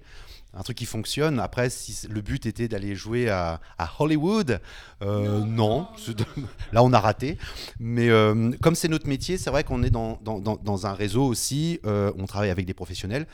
Un 0.54 0.64
truc 0.64 0.78
qui 0.78 0.86
fonctionne. 0.86 1.40
Après, 1.40 1.70
si 1.70 2.08
le 2.08 2.22
but 2.22 2.46
était 2.46 2.68
d'aller 2.68 2.96
jouer 2.96 3.30
à, 3.30 3.60
Hollywood, 4.00 4.60
euh, 5.02 5.40
non. 5.42 5.88
Là, 6.72 6.84
on 6.84 6.94
a 6.94 7.00
raté. 7.00 7.38
Mais 7.80 8.10
euh, 8.10 8.52
comme 8.62 8.76
c'est 8.76 8.88
notre 8.88 9.08
métier, 9.08 9.38
c'est 9.38 9.50
vrai 9.50 9.64
qu'on 9.64 9.84
est 9.84 9.90
dans, 9.92 10.86
un 10.86 10.94
réseau 10.94 11.26
aussi. 11.26 11.80
euh, 11.86 12.12
on 12.18 12.26
travaille 12.26 12.50
avec 12.50 12.66
des 12.66 12.74
professionnels. 12.74 13.28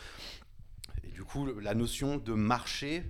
Et 1.03 1.11
du 1.11 1.23
coup, 1.23 1.47
la 1.61 1.73
notion 1.75 2.17
de 2.17 2.33
marché, 2.33 3.03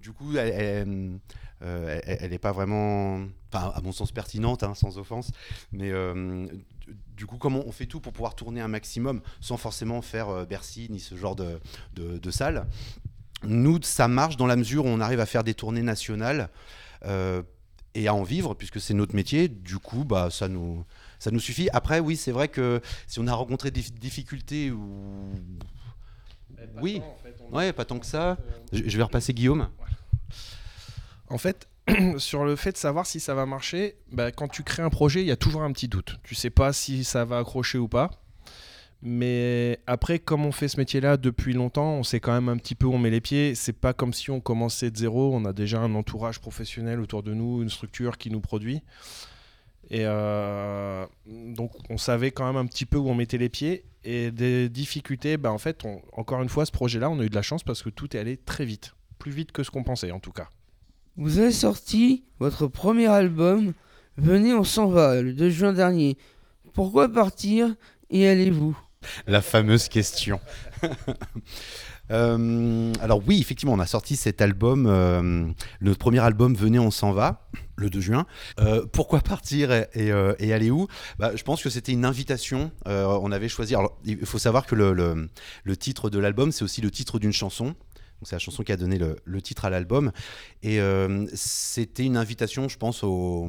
du 0.00 0.12
coup, 0.12 0.36
elle- 0.36 1.18
n'est 1.60 2.38
pas 2.38 2.52
vraiment, 2.52 3.22
à 3.52 3.80
mon 3.82 3.92
sens, 3.92 4.12
pertinente, 4.12 4.62
hein, 4.62 4.74
sans 4.74 4.98
offense. 4.98 5.32
Mais 5.72 5.90
du- 7.16 7.26
coup, 7.26 7.38
comment 7.38 7.64
on 7.66 7.72
fait 7.72 7.86
tout 7.86 7.98
pour 7.98 8.12
pouvoir 8.12 8.36
tourner 8.36 8.60
un 8.60 8.68
maximum 8.68 9.20
sans 9.40 9.56
forcément 9.56 10.00
faire 10.00 10.46
Bercy 10.46 10.86
ni 10.90 11.00
ce 11.00 11.16
genre 11.16 11.34
de 11.34 12.30
salle 12.30 12.66
Nous, 13.44 13.78
ça 13.82 14.08
marche 14.08 14.36
dans 14.36 14.46
la 14.46 14.56
mesure 14.56 14.84
où 14.84 14.88
on 14.88 15.00
arrive 15.00 15.20
à 15.20 15.26
faire 15.26 15.44
des 15.44 15.54
tournées 15.54 15.82
nationales 15.82 16.48
euh, 17.04 17.42
et 17.94 18.08
à 18.08 18.14
en 18.14 18.22
vivre, 18.22 18.54
puisque 18.54 18.80
c'est 18.80 18.94
notre 18.94 19.14
métier. 19.14 19.48
Du 19.48 19.78
coup, 19.78 20.04
bah, 20.04 20.28
ça 20.30 20.48
nous, 20.48 20.84
ça 21.18 21.30
nous 21.30 21.40
suffit. 21.40 21.68
Après, 21.72 22.00
oui, 22.00 22.16
c'est 22.16 22.32
vrai 22.32 22.48
que 22.48 22.80
si 23.06 23.20
on 23.20 23.26
a 23.26 23.34
rencontré 23.34 23.70
des 23.70 23.82
difficultés 23.82 24.70
ou 24.70 25.32
Oui. 26.82 27.00
Ouais, 27.52 27.72
pas 27.72 27.84
tant 27.84 27.98
que 27.98 28.06
ça. 28.06 28.36
Je, 28.72 28.82
je 28.86 28.96
vais 28.96 29.02
repasser 29.02 29.32
Guillaume. 29.32 29.68
En 31.30 31.38
fait, 31.38 31.68
sur 32.18 32.44
le 32.44 32.56
fait 32.56 32.72
de 32.72 32.76
savoir 32.76 33.06
si 33.06 33.20
ça 33.20 33.34
va 33.34 33.46
marcher, 33.46 33.96
bah, 34.12 34.32
quand 34.32 34.48
tu 34.48 34.62
crées 34.62 34.82
un 34.82 34.90
projet, 34.90 35.20
il 35.20 35.26
y 35.26 35.30
a 35.30 35.36
toujours 35.36 35.62
un 35.62 35.72
petit 35.72 35.88
doute. 35.88 36.18
Tu 36.22 36.34
sais 36.34 36.50
pas 36.50 36.72
si 36.72 37.04
ça 37.04 37.24
va 37.24 37.38
accrocher 37.38 37.78
ou 37.78 37.88
pas. 37.88 38.10
Mais 39.00 39.78
après, 39.86 40.18
comme 40.18 40.44
on 40.44 40.50
fait 40.50 40.66
ce 40.66 40.76
métier-là 40.76 41.16
depuis 41.16 41.52
longtemps, 41.52 41.94
on 41.94 42.02
sait 42.02 42.18
quand 42.18 42.32
même 42.32 42.48
un 42.48 42.56
petit 42.56 42.74
peu 42.74 42.86
où 42.86 42.94
on 42.94 42.98
met 42.98 43.10
les 43.10 43.20
pieds. 43.20 43.54
C'est 43.54 43.72
pas 43.72 43.92
comme 43.92 44.12
si 44.12 44.30
on 44.30 44.40
commençait 44.40 44.90
de 44.90 44.96
zéro. 44.96 45.32
On 45.34 45.44
a 45.44 45.52
déjà 45.52 45.80
un 45.80 45.94
entourage 45.94 46.40
professionnel 46.40 47.00
autour 47.00 47.22
de 47.22 47.32
nous, 47.32 47.62
une 47.62 47.70
structure 47.70 48.18
qui 48.18 48.30
nous 48.30 48.40
produit. 48.40 48.82
Et 49.90 50.02
euh, 50.04 51.06
donc, 51.26 51.72
on 51.90 51.96
savait 51.96 52.32
quand 52.32 52.46
même 52.46 52.56
un 52.56 52.66
petit 52.66 52.86
peu 52.86 52.98
où 52.98 53.08
on 53.08 53.14
mettait 53.14 53.38
les 53.38 53.48
pieds. 53.48 53.84
Et 54.04 54.30
des 54.30 54.68
difficultés, 54.68 55.36
bah, 55.36 55.52
en 55.52 55.58
fait, 55.58 55.86
encore 56.12 56.42
une 56.42 56.48
fois, 56.48 56.66
ce 56.66 56.72
projet-là, 56.72 57.08
on 57.08 57.20
a 57.20 57.24
eu 57.24 57.30
de 57.30 57.34
la 57.34 57.42
chance 57.42 57.62
parce 57.62 57.82
que 57.82 57.90
tout 57.90 58.16
est 58.16 58.20
allé 58.20 58.36
très 58.36 58.64
vite. 58.64 58.94
Plus 59.18 59.30
vite 59.30 59.52
que 59.52 59.62
ce 59.62 59.70
qu'on 59.70 59.84
pensait, 59.84 60.10
en 60.10 60.20
tout 60.20 60.32
cas. 60.32 60.48
Vous 61.16 61.38
avez 61.38 61.52
sorti 61.52 62.24
votre 62.38 62.66
premier 62.68 63.06
album, 63.06 63.74
Venez, 64.18 64.52
on 64.52 64.64
s'en 64.64 64.88
va, 64.88 65.22
le 65.22 65.32
2 65.32 65.48
juin 65.48 65.72
dernier. 65.72 66.18
Pourquoi 66.72 67.08
partir 67.08 67.76
et 68.10 68.26
allez-vous? 68.26 68.76
La 69.26 69.42
fameuse 69.42 69.88
question. 69.88 70.40
Euh, 72.10 72.90
alors 73.02 73.20
oui, 73.26 73.38
effectivement, 73.38 73.74
on 73.74 73.78
a 73.80 73.86
sorti 73.86 74.16
cet 74.16 74.40
album, 74.40 74.86
euh, 74.88 75.46
notre 75.82 75.98
premier 75.98 76.20
album 76.20 76.54
Venez, 76.54 76.78
on 76.78 76.90
s'en 76.90 77.12
va, 77.12 77.46
le 77.76 77.90
2 77.90 78.00
juin. 78.00 78.24
Euh, 78.60 78.86
pourquoi 78.90 79.20
partir 79.20 79.70
et, 79.72 79.86
euh, 80.10 80.32
aller 80.40 80.70
où? 80.70 80.88
Bah, 81.18 81.32
Je 81.36 81.42
pense 81.42 81.62
que 81.62 81.68
c'était 81.68 81.92
une 81.92 82.06
invitation. 82.06 82.70
On 82.86 83.30
avait 83.30 83.50
choisi. 83.50 83.74
Alors, 83.74 83.98
il 84.06 84.24
faut 84.24 84.38
savoir 84.38 84.64
que 84.64 84.74
le- 84.74 85.28
le 85.64 85.76
titre 85.76 86.08
de 86.08 86.18
l'album, 86.18 86.50
c'est 86.50 86.64
aussi 86.64 86.80
le 86.80 86.90
titre 86.90 87.18
d'une 87.18 87.32
chanson. 87.34 87.74
C'est 88.22 88.34
la 88.34 88.38
chanson 88.40 88.62
qui 88.64 88.72
a 88.72 88.76
donné 88.76 88.98
le, 88.98 89.16
le 89.24 89.40
titre 89.42 89.64
à 89.64 89.70
l'album. 89.70 90.10
Et 90.62 90.80
euh, 90.80 91.26
c'était 91.34 92.04
une 92.04 92.16
invitation, 92.16 92.68
je 92.68 92.76
pense, 92.76 93.02
au, 93.04 93.48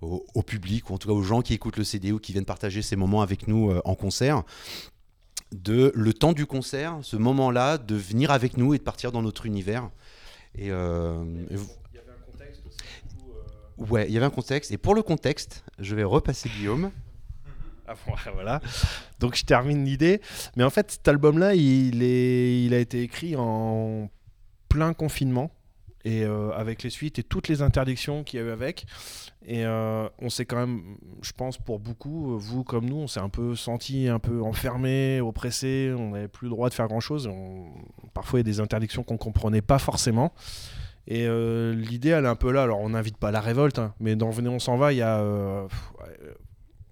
au- 0.00 0.24
au 0.34 0.42
public, 0.42 0.88
ou 0.90 0.94
en 0.94 0.98
tout 0.98 1.08
cas 1.08 1.14
aux 1.14 1.22
gens 1.22 1.42
qui 1.42 1.54
écoutent 1.54 1.76
le 1.76 1.84
CD 1.84 2.12
ou 2.12 2.18
qui 2.18 2.32
viennent 2.32 2.44
partager 2.46 2.80
ces 2.82 2.96
moments 2.96 3.20
avec 3.22 3.48
nous 3.48 3.70
euh, 3.70 3.80
en 3.84 3.94
concert 3.94 4.42
de 5.52 5.92
le 5.94 6.12
temps 6.12 6.32
du 6.34 6.44
concert, 6.46 6.98
ce 7.02 7.16
moment-là, 7.16 7.78
de 7.78 7.94
venir 7.94 8.30
avec 8.30 8.56
nous 8.58 8.74
et 8.74 8.78
de 8.78 8.82
partir 8.82 9.12
dans 9.12 9.22
notre 9.22 9.46
univers. 9.46 9.88
Et, 10.54 10.70
euh, 10.70 11.24
et 11.50 11.56
vous- 11.56 11.68
Ouais, 13.90 14.06
il 14.08 14.12
y 14.12 14.16
avait 14.16 14.26
un 14.26 14.30
contexte. 14.30 14.70
Et 14.72 14.78
pour 14.78 14.94
le 14.94 15.02
contexte, 15.02 15.64
je 15.78 15.94
vais 15.94 16.04
repasser 16.04 16.48
Guillaume. 16.50 16.90
Ah 17.88 17.94
voilà. 18.34 18.60
Donc 19.20 19.34
je 19.36 19.44
termine 19.44 19.84
l'idée. 19.84 20.20
Mais 20.56 20.64
en 20.64 20.70
fait, 20.70 20.90
cet 20.92 21.08
album-là, 21.08 21.54
il, 21.54 22.02
il 22.02 22.74
a 22.74 22.78
été 22.78 23.02
écrit 23.02 23.34
en 23.36 24.08
plein 24.68 24.92
confinement. 24.92 25.50
Et 26.04 26.22
euh, 26.24 26.52
avec 26.52 26.84
les 26.84 26.90
suites 26.90 27.18
et 27.18 27.22
toutes 27.24 27.48
les 27.48 27.60
interdictions 27.60 28.22
qu'il 28.22 28.38
y 28.38 28.42
a 28.42 28.46
eu 28.46 28.50
avec. 28.50 28.86
Et 29.44 29.66
euh, 29.66 30.08
on 30.20 30.30
s'est 30.30 30.46
quand 30.46 30.56
même, 30.56 30.96
je 31.22 31.32
pense 31.32 31.58
pour 31.58 31.80
beaucoup, 31.80 32.32
euh, 32.34 32.38
vous 32.38 32.62
comme 32.64 32.86
nous, 32.88 32.96
on 32.96 33.06
s'est 33.08 33.20
un 33.20 33.28
peu 33.28 33.54
senti 33.56 34.08
un 34.08 34.20
peu 34.20 34.40
enfermé, 34.40 35.20
oppressé. 35.20 35.92
On 35.98 36.10
n'avait 36.10 36.28
plus 36.28 36.44
le 36.46 36.50
droit 36.50 36.68
de 36.68 36.74
faire 36.74 36.86
grand-chose. 36.86 37.26
On- 37.26 37.66
Parfois, 38.14 38.38
il 38.38 38.46
y 38.46 38.48
a 38.48 38.52
des 38.52 38.60
interdictions 38.60 39.02
qu'on 39.02 39.16
comprenait 39.18 39.60
pas 39.60 39.78
forcément. 39.78 40.32
Et 41.08 41.26
l'idée, 41.74 42.10
elle 42.10 42.24
est 42.24 42.28
un 42.28 42.36
peu 42.36 42.52
là. 42.52 42.62
Alors, 42.62 42.80
on 42.80 42.90
n'invite 42.90 43.16
pas 43.16 43.28
à 43.28 43.32
la 43.32 43.40
révolte, 43.40 43.78
hein, 43.78 43.94
mais 43.98 44.14
dans 44.14 44.30
Venez, 44.30 44.48
on 44.50 44.58
s'en 44.58 44.76
va, 44.76 44.92
il 44.92 44.98
y 44.98 45.02
a. 45.02 45.66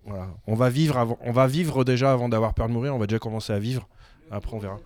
voilà. 0.06 0.28
On 0.46 0.54
va 0.54 0.70
vivre, 0.70 0.96
avant, 0.98 1.18
on 1.22 1.32
va 1.32 1.46
vivre 1.46 1.84
déjà 1.84 2.12
avant 2.12 2.28
d'avoir 2.28 2.54
peur 2.54 2.68
de 2.68 2.72
mourir. 2.72 2.94
On 2.94 2.98
va 2.98 3.06
déjà 3.06 3.18
commencer 3.18 3.52
à 3.52 3.58
vivre. 3.58 3.88
Après, 4.30 4.54
on 4.54 4.58
verra. 4.58 4.78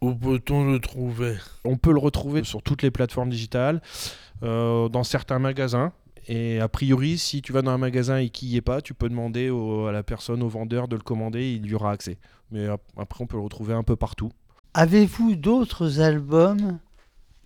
Où 0.00 0.14
peut-on 0.14 0.64
le 0.70 0.78
trouver? 0.78 1.34
On 1.64 1.76
peut 1.76 1.92
le 1.92 1.98
retrouver 1.98 2.44
sur 2.44 2.62
toutes 2.62 2.82
les 2.82 2.90
plateformes 2.92 3.30
digitales, 3.30 3.82
euh, 4.42 4.88
dans 4.88 5.02
certains 5.04 5.38
magasins. 5.40 5.92
Et 6.28 6.60
a 6.60 6.68
priori, 6.68 7.16
si 7.18 7.40
tu 7.42 7.52
vas 7.52 7.62
dans 7.62 7.70
un 7.72 7.78
magasin 7.78 8.18
et 8.18 8.28
qu'il 8.28 8.48
n'y 8.50 8.56
est 8.56 8.60
pas, 8.60 8.80
tu 8.82 8.92
peux 8.94 9.08
demander 9.08 9.48
au- 9.50 9.86
à 9.86 9.92
la 9.92 10.02
personne, 10.02 10.42
au 10.42 10.48
vendeur 10.48 10.86
de 10.86 10.94
le 10.94 11.02
commander, 11.02 11.52
il 11.52 11.66
y 11.66 11.74
aura 11.74 11.90
accès. 11.90 12.18
Mais 12.50 12.66
ap- 12.68 12.82
après, 12.96 13.24
on 13.24 13.26
peut 13.26 13.36
le 13.38 13.42
retrouver 13.42 13.72
un 13.74 13.82
peu 13.82 13.96
partout. 13.96 14.30
Avez-vous 14.74 15.34
d'autres 15.36 16.00
albums 16.00 16.78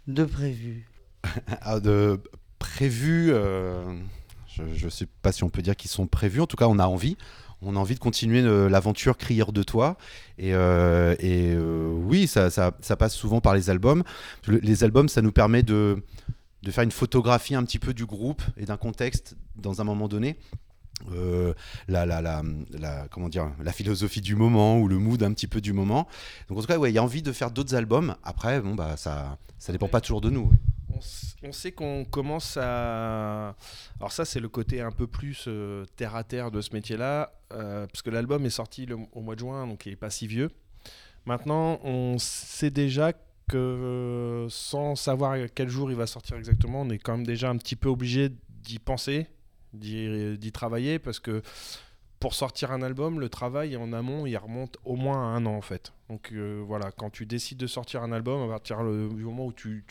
de 0.09 0.25
prévus? 0.25 0.89
Ah, 1.63 1.79
de 1.81 2.21
prévus, 2.59 3.31
euh, 3.33 3.85
je 4.75 4.85
ne 4.85 4.91
sais 4.91 5.07
pas 5.23 5.33
si 5.33 5.45
on 5.45 5.51
peut 5.51 5.63
dire 5.63 5.77
qu'ils 5.77 5.91
sont 5.91 6.07
prévus. 6.07 6.41
En 6.41 6.47
tout 6.47 6.57
cas, 6.57 6.67
on 6.69 6.79
a 6.79 6.87
envie. 6.87 7.17
On 7.65 7.77
a 7.77 7.79
envie 7.79 7.95
de 7.95 8.01
continuer 8.01 8.41
euh, 8.43 8.69
l'aventure 8.69 9.17
Crieur 9.17 9.53
de 9.53 9.63
toi. 9.63 9.97
Et, 10.39 10.53
euh, 10.55 11.15
et, 11.21 11.53
euh, 11.55 11.93
oui, 11.93 12.27
ça, 12.27 12.51
ça- 12.51 12.73
ça 12.81 12.97
passe 12.97 13.15
souvent 13.15 13.41
par 13.41 13.55
les 13.55 13.71
albums. 13.71 14.03
Le- 14.49 14.59
les 14.59 14.83
albums, 14.83 15.09
ça 15.09 15.23
nous 15.23 15.31
permet 15.33 15.63
de, 15.63 16.03
de 16.65 16.71
faire 16.73 16.83
une 16.83 16.91
photographie 16.91 17.55
un 17.55 17.65
petit 17.65 17.79
peu 17.79 17.95
du 17.95 18.05
groupe 18.05 18.43
et 18.57 18.65
d'un 18.65 18.77
contexte 18.77 19.37
dans 19.57 19.81
un 19.81 19.85
moment 19.85 20.09
donné. 20.09 20.37
Euh, 21.15 21.53
la, 21.89 22.05
la, 22.07 22.21
la, 22.21 22.43
la- 22.71 23.07
comment 23.11 23.29
dire, 23.29 23.51
la 23.63 23.73
philosophie 23.73 24.21
du 24.21 24.35
moment 24.37 24.79
ou 24.81 24.89
le 24.89 24.99
mood 24.99 25.23
un 25.23 25.33
petit 25.33 25.47
peu 25.49 25.61
du 25.61 25.73
moment. 25.73 26.07
Donc 26.49 26.59
en 26.59 26.61
tout 26.63 26.67
cas, 26.67 26.79
ouais, 26.79 26.91
il 26.91 26.95
y 26.95 26.99
a 26.99 27.03
envie 27.03 27.23
de 27.23 27.33
faire 27.33 27.51
d'autres 27.53 27.75
albums. 27.77 28.17
Après, 28.25 28.61
bon, 28.61 28.75
bah, 28.75 28.97
ça 28.97 29.39
ça 29.59 29.71
dépend 29.73 29.89
pas 29.89 30.01
toujours 30.01 30.21
de 30.21 30.31
nous. 30.31 30.51
On, 30.93 30.99
on 31.43 31.53
sait 31.53 31.73
qu'on 31.73 32.05
commence 32.05 32.57
à. 32.57 33.55
Alors, 33.99 34.13
ça, 34.13 34.25
c'est 34.25 34.41
le 34.41 34.49
côté 34.49 34.81
un 34.81 34.91
peu 34.91 35.07
plus 35.07 35.45
euh, 35.49 35.85
terre 35.97 36.15
à 36.17 36.25
terre 36.25 36.51
de 36.51 36.61
ce 36.61 36.73
métier-là. 36.73 37.33
euh, 37.53 37.87
parce 37.87 38.03
que 38.03 38.11
l'album 38.11 38.45
est 38.47 38.51
sorti 38.51 38.87
au 39.13 39.21
mois 39.21 39.35
de 39.35 39.41
juin, 39.41 39.67
donc 39.67 39.87
il 39.87 39.91
n'est 39.91 39.97
pas 39.97 40.11
si 40.11 40.27
vieux. 40.27 40.51
Maintenant, 41.27 41.79
on 41.85 42.19
sait 42.19 42.71
déjà 42.71 43.13
que 43.49 44.47
sans 44.49 44.97
savoir 44.97 45.37
quel 45.55 45.69
jour 45.69 45.91
il 45.91 45.97
va 45.97 46.07
sortir 46.07 46.37
exactement, 46.37 46.83
on 46.83 46.91
est 46.91 46.99
quand 46.99 47.17
même 47.17 47.27
déjà 47.27 47.51
un 47.51 47.57
petit 47.57 47.77
peu 47.77 47.89
obligé 47.89 48.31
d'y 48.49 48.79
penser, 48.79 49.27
d'y 49.75 50.53
travailler, 50.53 50.99
parce 50.99 51.21
que 51.21 51.43
pour 52.23 52.35
sortir 52.35 52.71
un 52.71 52.83
album, 52.83 53.19
le 53.19 53.29
travail 53.29 53.77
en 53.77 53.93
amont, 53.93 54.27
il 54.27 54.37
remonte 54.37 54.77
au 54.85 54.95
moins 54.95 55.17
à 55.17 55.37
un 55.37 55.45
an 55.45 55.57
en 55.57 55.61
fait. 55.61 55.93
Donc 56.09 56.31
euh, 56.31 56.63
voilà, 56.65 56.93
quand 56.93 57.11
tu 57.11 57.27
décides 57.27 57.59
de 57.59 57.67
sortir 57.67 58.05
un 58.05 58.13
album, 58.13 58.49
à 58.49 58.49
partir 58.49 58.79
du 58.85 59.25
moment 59.25 59.47
où 59.47 59.53
tu, 59.53 59.85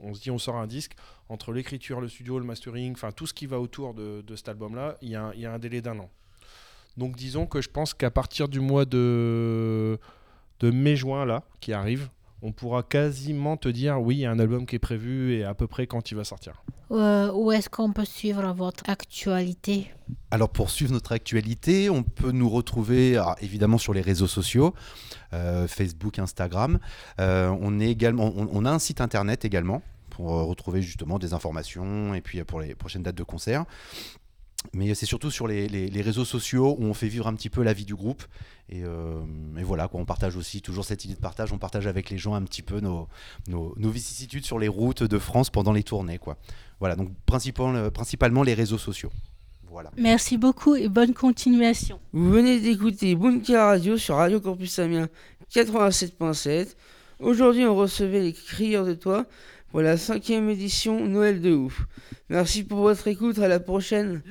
on 0.00 0.12
se 0.12 0.20
dit 0.20 0.32
on 0.32 0.38
sort 0.38 0.56
un 0.56 0.66
disque, 0.66 0.96
entre 1.28 1.52
l'écriture, 1.52 2.00
le 2.00 2.08
studio, 2.08 2.40
le 2.40 2.44
mastering, 2.44 2.92
enfin 2.92 3.12
tout 3.12 3.28
ce 3.28 3.34
qui 3.34 3.46
va 3.46 3.60
autour 3.60 3.94
de, 3.94 4.24
cet 4.34 4.48
album-là, 4.48 4.96
il 5.00 5.10
y, 5.10 5.14
a 5.14 5.28
un- 5.28 5.58
délai 5.60 5.80
d'un 5.80 6.00
an. 6.00 6.10
Donc 6.96 7.14
disons 7.14 7.46
que 7.46 7.60
je 7.60 7.70
pense 7.70 7.94
qu'à 7.94 8.10
partir 8.10 8.48
du 8.48 8.58
mois 8.58 8.84
de 8.84 9.96
mai-juin 10.60 11.24
là, 11.24 11.44
qui 11.60 11.72
arrive, 11.72 12.10
on 12.42 12.52
pourra 12.52 12.82
quasiment 12.82 13.56
te 13.56 13.68
dire 13.68 14.00
oui, 14.00 14.16
il 14.16 14.20
y 14.20 14.26
a 14.26 14.30
un 14.30 14.38
album 14.38 14.66
qui 14.66 14.76
est 14.76 14.80
prévu 14.80 15.34
et 15.34 15.44
à 15.44 15.54
peu 15.54 15.66
près 15.66 15.86
quand 15.86 16.10
il 16.10 16.16
va 16.16 16.24
sortir. 16.24 16.62
Euh, 16.90 17.32
où 17.32 17.50
est-ce 17.50 17.68
qu'on 17.68 17.92
peut 17.92 18.04
suivre 18.04 18.52
votre 18.52 18.88
actualité? 18.88 19.90
Alors 20.30 20.48
pour 20.50 20.70
suivre 20.70 20.92
notre 20.92 21.12
actualité, 21.12 21.90
on 21.90 22.02
peut 22.02 22.32
nous 22.32 22.48
retrouver 22.48 23.16
alors, 23.16 23.36
évidemment 23.40 23.78
sur 23.78 23.92
les 23.92 24.02
réseaux 24.02 24.28
sociaux, 24.28 24.74
euh, 25.32 25.66
Facebook, 25.66 26.18
Instagram. 26.18 26.78
Euh, 27.20 27.54
on, 27.60 27.80
est 27.80 27.90
également, 27.90 28.32
on, 28.36 28.48
on 28.52 28.64
a 28.64 28.70
un 28.70 28.78
site 28.78 29.00
internet 29.00 29.44
également 29.44 29.82
pour 30.10 30.30
retrouver 30.30 30.80
justement 30.80 31.18
des 31.18 31.34
informations 31.34 32.14
et 32.14 32.20
puis 32.20 32.42
pour 32.44 32.60
les 32.60 32.74
prochaines 32.74 33.02
dates 33.02 33.16
de 33.16 33.22
concert. 33.22 33.64
Mais 34.74 34.94
c'est 34.94 35.06
surtout 35.06 35.30
sur 35.30 35.46
les, 35.46 35.68
les- 35.68 35.88
les 35.88 36.02
réseaux 36.02 36.24
sociaux 36.24 36.76
où 36.78 36.84
on 36.84 36.94
fait 36.94 37.08
vivre 37.08 37.26
un 37.26 37.34
petit 37.34 37.50
peu 37.50 37.62
la 37.62 37.72
vie 37.72 37.84
du 37.84 37.94
groupe. 37.94 38.24
Et, 38.68 38.82
euh, 38.84 39.20
et 39.58 39.62
voilà, 39.62 39.86
quoi, 39.88 40.00
on 40.00 40.04
partage 40.04 40.36
aussi 40.36 40.60
toujours 40.60 40.84
cette 40.84 41.04
idée 41.04 41.14
de 41.14 41.20
partage. 41.20 41.52
On 41.52 41.58
partage 41.58 41.86
avec 41.86 42.10
les 42.10 42.18
gens 42.18 42.34
un 42.34 42.42
petit 42.42 42.62
peu 42.62 42.80
nos, 42.80 43.08
nos, 43.48 43.74
nos 43.76 43.90
vicissitudes 43.90 44.44
sur 44.44 44.58
les 44.58 44.68
routes 44.68 45.02
de 45.02 45.18
France 45.18 45.50
pendant 45.50 45.72
les 45.72 45.82
tournées. 45.82 46.18
Quoi. 46.18 46.36
Voilà, 46.80 46.96
donc 46.96 47.10
principal- 47.26 47.90
principalement 47.92 48.42
les 48.42 48.54
réseaux 48.54 48.78
sociaux. 48.78 49.10
Voilà. 49.70 49.90
Merci 49.98 50.38
beaucoup 50.38 50.74
et 50.74 50.88
bonne 50.88 51.12
continuation. 51.12 52.00
Vous 52.12 52.30
venez 52.30 52.60
d'écouter 52.60 53.14
Bunker 53.14 53.60
Radio 53.66 53.98
sur 53.98 54.16
Radio 54.16 54.40
Campus 54.40 54.78
Amiens 54.78 55.08
87.7. 55.54 56.74
Aujourd'hui, 57.20 57.64
on 57.64 57.74
recevait 57.76 58.20
les 58.22 58.32
crieurs 58.32 58.84
de 58.84 58.94
toi 58.94 59.24
pour 59.70 59.80
la 59.80 59.96
cinquième 59.96 60.48
édition 60.48 61.04
Noël 61.06 61.40
de 61.40 61.52
ouf. 61.52 61.82
Merci 62.28 62.64
pour 62.64 62.80
votre 62.80 63.08
écoute, 63.08 63.38
à 63.38 63.48
la 63.48 63.60
prochaine. 63.60 64.22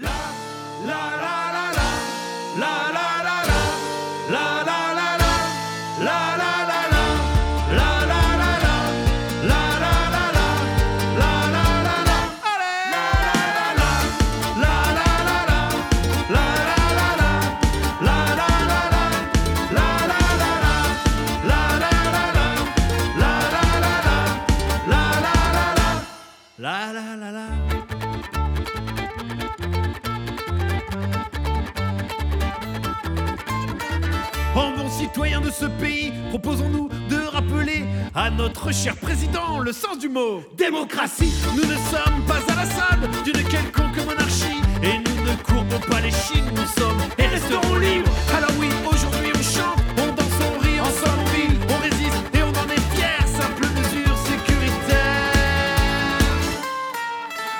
Citoyen 35.05 35.39
de 35.39 35.51
ce 35.51 35.65
pays, 35.65 36.11
proposons-nous 36.29 36.89
de 37.09 37.17
rappeler 37.27 37.83
à 38.15 38.31
notre 38.31 38.73
cher 38.73 38.95
président 38.95 39.59
le 39.59 39.71
sens 39.71 39.99
du 39.99 40.09
mot 40.09 40.41
démocratie. 40.57 41.31
Nous 41.55 41.65
ne 41.65 41.77
sommes 41.91 42.21
pas 42.27 42.41
à 42.51 42.55
la 42.55 42.65
solde 42.65 43.23
d'une 43.23 43.43
quelconque 43.43 44.03
monarchie 44.03 44.61
et 44.81 44.97
nous 44.97 45.21
ne 45.29 45.35
courbons 45.43 45.79
pas 45.91 46.01
les 46.01 46.09
chines. 46.09 46.49
Nous 46.55 46.81
sommes 46.81 46.97
et 47.19 47.27
resterons 47.27 47.75
libres. 47.75 48.11
Alors 48.35 48.49
oui, 48.59 48.69
aujourd'hui 48.91 49.31
on 49.35 49.43
chante, 49.43 49.79
on 49.99 50.11
danse, 50.15 50.39
on 50.41 50.59
rit, 50.59 50.79
ensemble 50.79 51.21
on 51.21 51.29
vit, 51.35 51.57
on 51.69 51.77
résiste 51.83 52.23
et 52.33 52.41
on 52.41 52.49
en 52.49 52.67
est 52.75 52.85
fiers. 52.95 53.27
Simple 53.27 53.65
mesure 53.77 54.17
sécuritaire. 54.25 55.35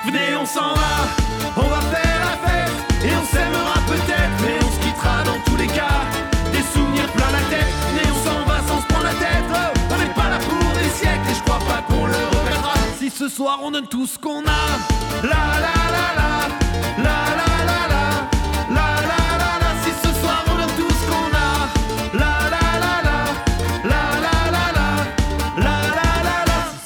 Venez, 0.04 0.36
on 0.36 0.46
s'en 0.46 0.74
va 0.74 1.25
ce 13.16 13.28
soir 13.30 13.60
on 13.62 13.70
donne 13.70 13.86
tout 13.86 14.06
ce 14.06 14.18
qu'on 14.18 14.40
a, 14.40 14.66
la 15.22 15.28
la 15.30 15.76
la 15.94 16.06
la, 16.18 16.34
la 17.02 17.36
la 17.36 17.46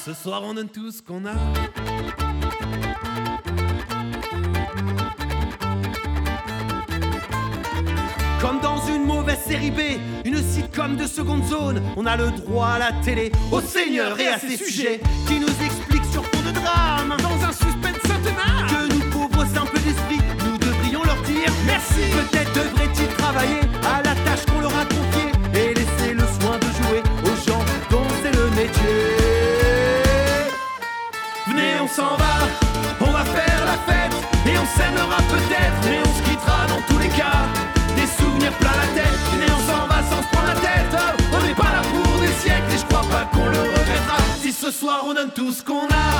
ce 0.05 0.13
soir 0.23 0.41
on 0.45 0.53
donne 0.53 0.69
tout 0.69 0.91
ce 0.91 1.01
qu'on 1.01 1.25
a. 1.25 1.33
Comme 8.39 8.59
dans 8.61 8.85
une 8.87 9.05
mauvaise 9.05 9.37
série 9.45 9.71
B, 9.71 9.79
une 10.25 10.41
sitcom 10.41 10.95
de 10.95 11.05
seconde 11.05 11.43
zone, 11.45 11.81
on 11.95 12.05
a 12.05 12.15
le 12.17 12.31
droit 12.31 12.69
à 12.69 12.79
la 12.79 12.91
télé, 13.03 13.31
au 13.51 13.61
Seigneur 13.61 14.19
et 14.19 14.27
à 14.27 14.39
ses 14.39 14.57
sujets, 14.57 14.99
qui 15.27 15.39
nous 15.39 15.47
expliquent 15.47 15.80
merci. 21.81 22.11
Peut-être 22.11 22.53
devraient-ils 22.53 23.07
travailler 23.15 23.61
à 23.83 23.97
la 24.03 24.15
tâche 24.23 24.45
qu'on 24.45 24.61
leur 24.61 24.75
a 24.77 24.85
confiée 24.85 25.31
et 25.53 25.73
laisser 25.73 26.13
le 26.13 26.25
soin 26.39 26.57
de 26.57 26.65
jouer 26.65 27.03
aux 27.23 27.49
gens 27.49 27.63
dont 27.89 28.07
c'est 28.21 28.35
le 28.35 28.49
métier. 28.51 29.01
Venez, 31.47 31.79
on 31.81 31.87
s'en 31.87 32.15
va, 32.17 32.35
on 32.99 33.11
va 33.11 33.25
faire 33.25 33.65
la 33.65 33.93
fête 33.93 34.15
et 34.45 34.57
on 34.57 34.65
s'aimera 34.77 35.17
peut-être, 35.29 35.79
mais 35.85 35.99
on 36.05 36.13
se 36.17 36.29
quittera 36.29 36.67
dans 36.67 36.81
tous 36.87 36.99
les 36.99 37.09
cas. 37.09 37.45
Des 37.95 38.07
souvenirs 38.07 38.53
plein 38.53 38.75
la 38.83 39.01
tête, 39.01 39.17
venez, 39.33 39.51
on 39.51 39.63
s'en 39.69 39.87
va 39.87 40.01
sans 40.09 40.21
se 40.21 40.27
prendre 40.31 40.47
la 40.47 40.59
tête. 40.59 40.95
On 41.33 41.45
n'est 41.45 41.55
pas 41.55 41.71
là 41.75 41.81
pour 41.91 42.21
des 42.21 42.33
siècles 42.41 42.71
et 42.73 42.77
je 42.77 42.85
crois 42.85 43.05
pas 43.09 43.25
qu'on 43.33 43.47
le 43.47 43.59
regrettera. 43.59 44.17
Si 44.41 44.51
ce 44.51 44.71
soir 44.71 45.03
on 45.07 45.13
donne 45.13 45.31
tout 45.31 45.51
ce 45.51 45.63
qu'on 45.63 45.87
a, 45.87 46.10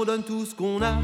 Si 0.00 0.06
ce 0.06 0.08
soir 0.08 0.08
on 0.08 0.16
donne 0.16 0.22
tout 0.22 0.46
ce 0.46 0.54
qu'on 0.54 0.80
a. 0.82 0.94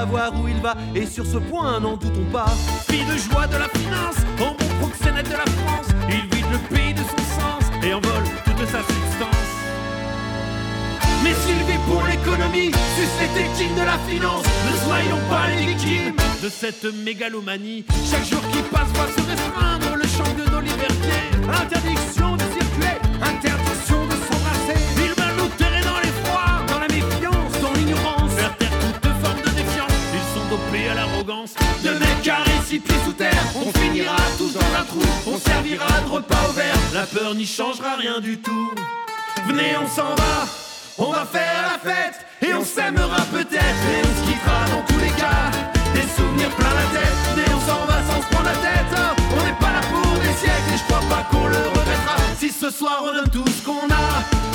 savoir 0.00 0.32
où 0.40 0.48
il 0.48 0.58
va, 0.62 0.74
et 0.94 1.04
sur 1.04 1.26
ce 1.26 1.36
point, 1.36 1.78
n'en 1.78 1.96
doutons 1.98 2.30
pas. 2.32 2.50
Fille 2.88 3.04
de 3.04 3.18
joie 3.18 3.46
de 3.46 3.58
la 3.64 3.68
finance, 3.68 4.16
en 4.40 4.52
bon 4.58 4.70
proxénète 4.80 5.28
de 5.28 5.36
la 5.44 5.48
France, 5.60 5.88
il 6.08 6.22
vide 6.34 6.50
le 6.50 6.60
pays 6.74 6.94
de 6.94 7.04
son 7.12 7.22
sens 7.38 7.64
et 7.84 7.92
envole 7.92 8.26
toute 8.46 8.66
sa 8.74 8.80
substance. 8.92 9.50
Mais 11.22 11.34
s'il 11.42 11.62
vit 11.68 11.82
pour 11.86 12.02
l'économie, 12.08 12.72
suce 12.96 13.16
les 13.20 13.30
tétines 13.38 13.76
de 13.76 13.84
la 13.92 13.98
finance, 14.08 14.46
ne 14.68 14.74
soyons 14.86 15.22
pas 15.28 15.48
les 15.50 15.66
victimes 15.66 16.16
de 16.42 16.48
cette 16.48 16.86
mégalomanie. 17.04 17.84
Chaque 18.10 18.24
jour 18.24 18.40
qui 18.52 18.62
passe 18.74 18.88
va 19.00 19.06
se 19.14 19.22
restreindre 19.28 19.96
le 19.96 20.06
champ 20.16 20.32
de 20.40 20.50
nos 20.50 20.60
libertés. 20.60 21.28
Interdiction 21.62 22.29
de 31.40 31.90
mètres 31.90 32.22
carrés, 32.22 32.50
six 32.66 32.80
pieds 32.80 32.96
sous 33.04 33.12
terre. 33.12 33.44
On 33.54 33.72
finira 33.78 34.16
tous 34.36 34.52
dans 34.52 34.60
un 34.78 34.84
trou, 34.84 35.00
on 35.26 35.38
servira 35.38 36.00
de 36.00 36.10
repas 36.10 36.48
au 36.48 36.52
verre. 36.52 36.76
La 36.92 37.06
peur 37.06 37.34
n'y 37.34 37.46
changera 37.46 37.96
rien 37.96 38.20
du 38.20 38.38
tout. 38.38 38.70
Venez, 39.46 39.74
on 39.82 39.88
s'en 39.88 40.14
va, 40.14 40.46
on 40.98 41.10
va 41.10 41.24
faire 41.24 41.62
la 41.72 41.78
fête 41.78 42.26
et 42.42 42.52
on 42.52 42.64
s'aimera 42.64 43.22
peut-être 43.32 43.82
et 43.92 44.02
on 44.04 44.26
se 44.26 44.30
quittera 44.30 44.64
dans 44.70 44.82
tous 44.82 45.00
les 45.00 45.12
cas. 45.12 45.50
Des 45.94 46.06
souvenirs 46.14 46.50
plein 46.50 46.74
la 46.74 47.00
tête, 47.00 47.16
Venez 47.34 47.54
on 47.54 47.60
s'en 47.60 47.86
va 47.86 48.02
sans 48.02 48.20
se 48.20 48.26
prendre 48.28 48.46
la 48.46 48.56
tête. 48.56 48.92
Hein. 48.96 49.16
On 49.32 49.44
n'est 49.46 49.58
pas 49.58 49.72
là 49.72 49.80
pour 49.90 50.12
des 50.20 50.34
siècles 50.34 50.74
et 50.74 50.78
je 50.78 50.84
crois 50.84 51.02
pas 51.08 51.26
qu'on 51.30 51.46
le 51.46 51.56
regrettera. 51.56 52.16
Si 52.38 52.50
ce 52.50 52.70
soir 52.70 53.02
on 53.04 53.14
donne 53.14 53.30
tout 53.30 53.46
ce 53.46 53.64
qu'on 53.64 53.88
a. 53.88 54.49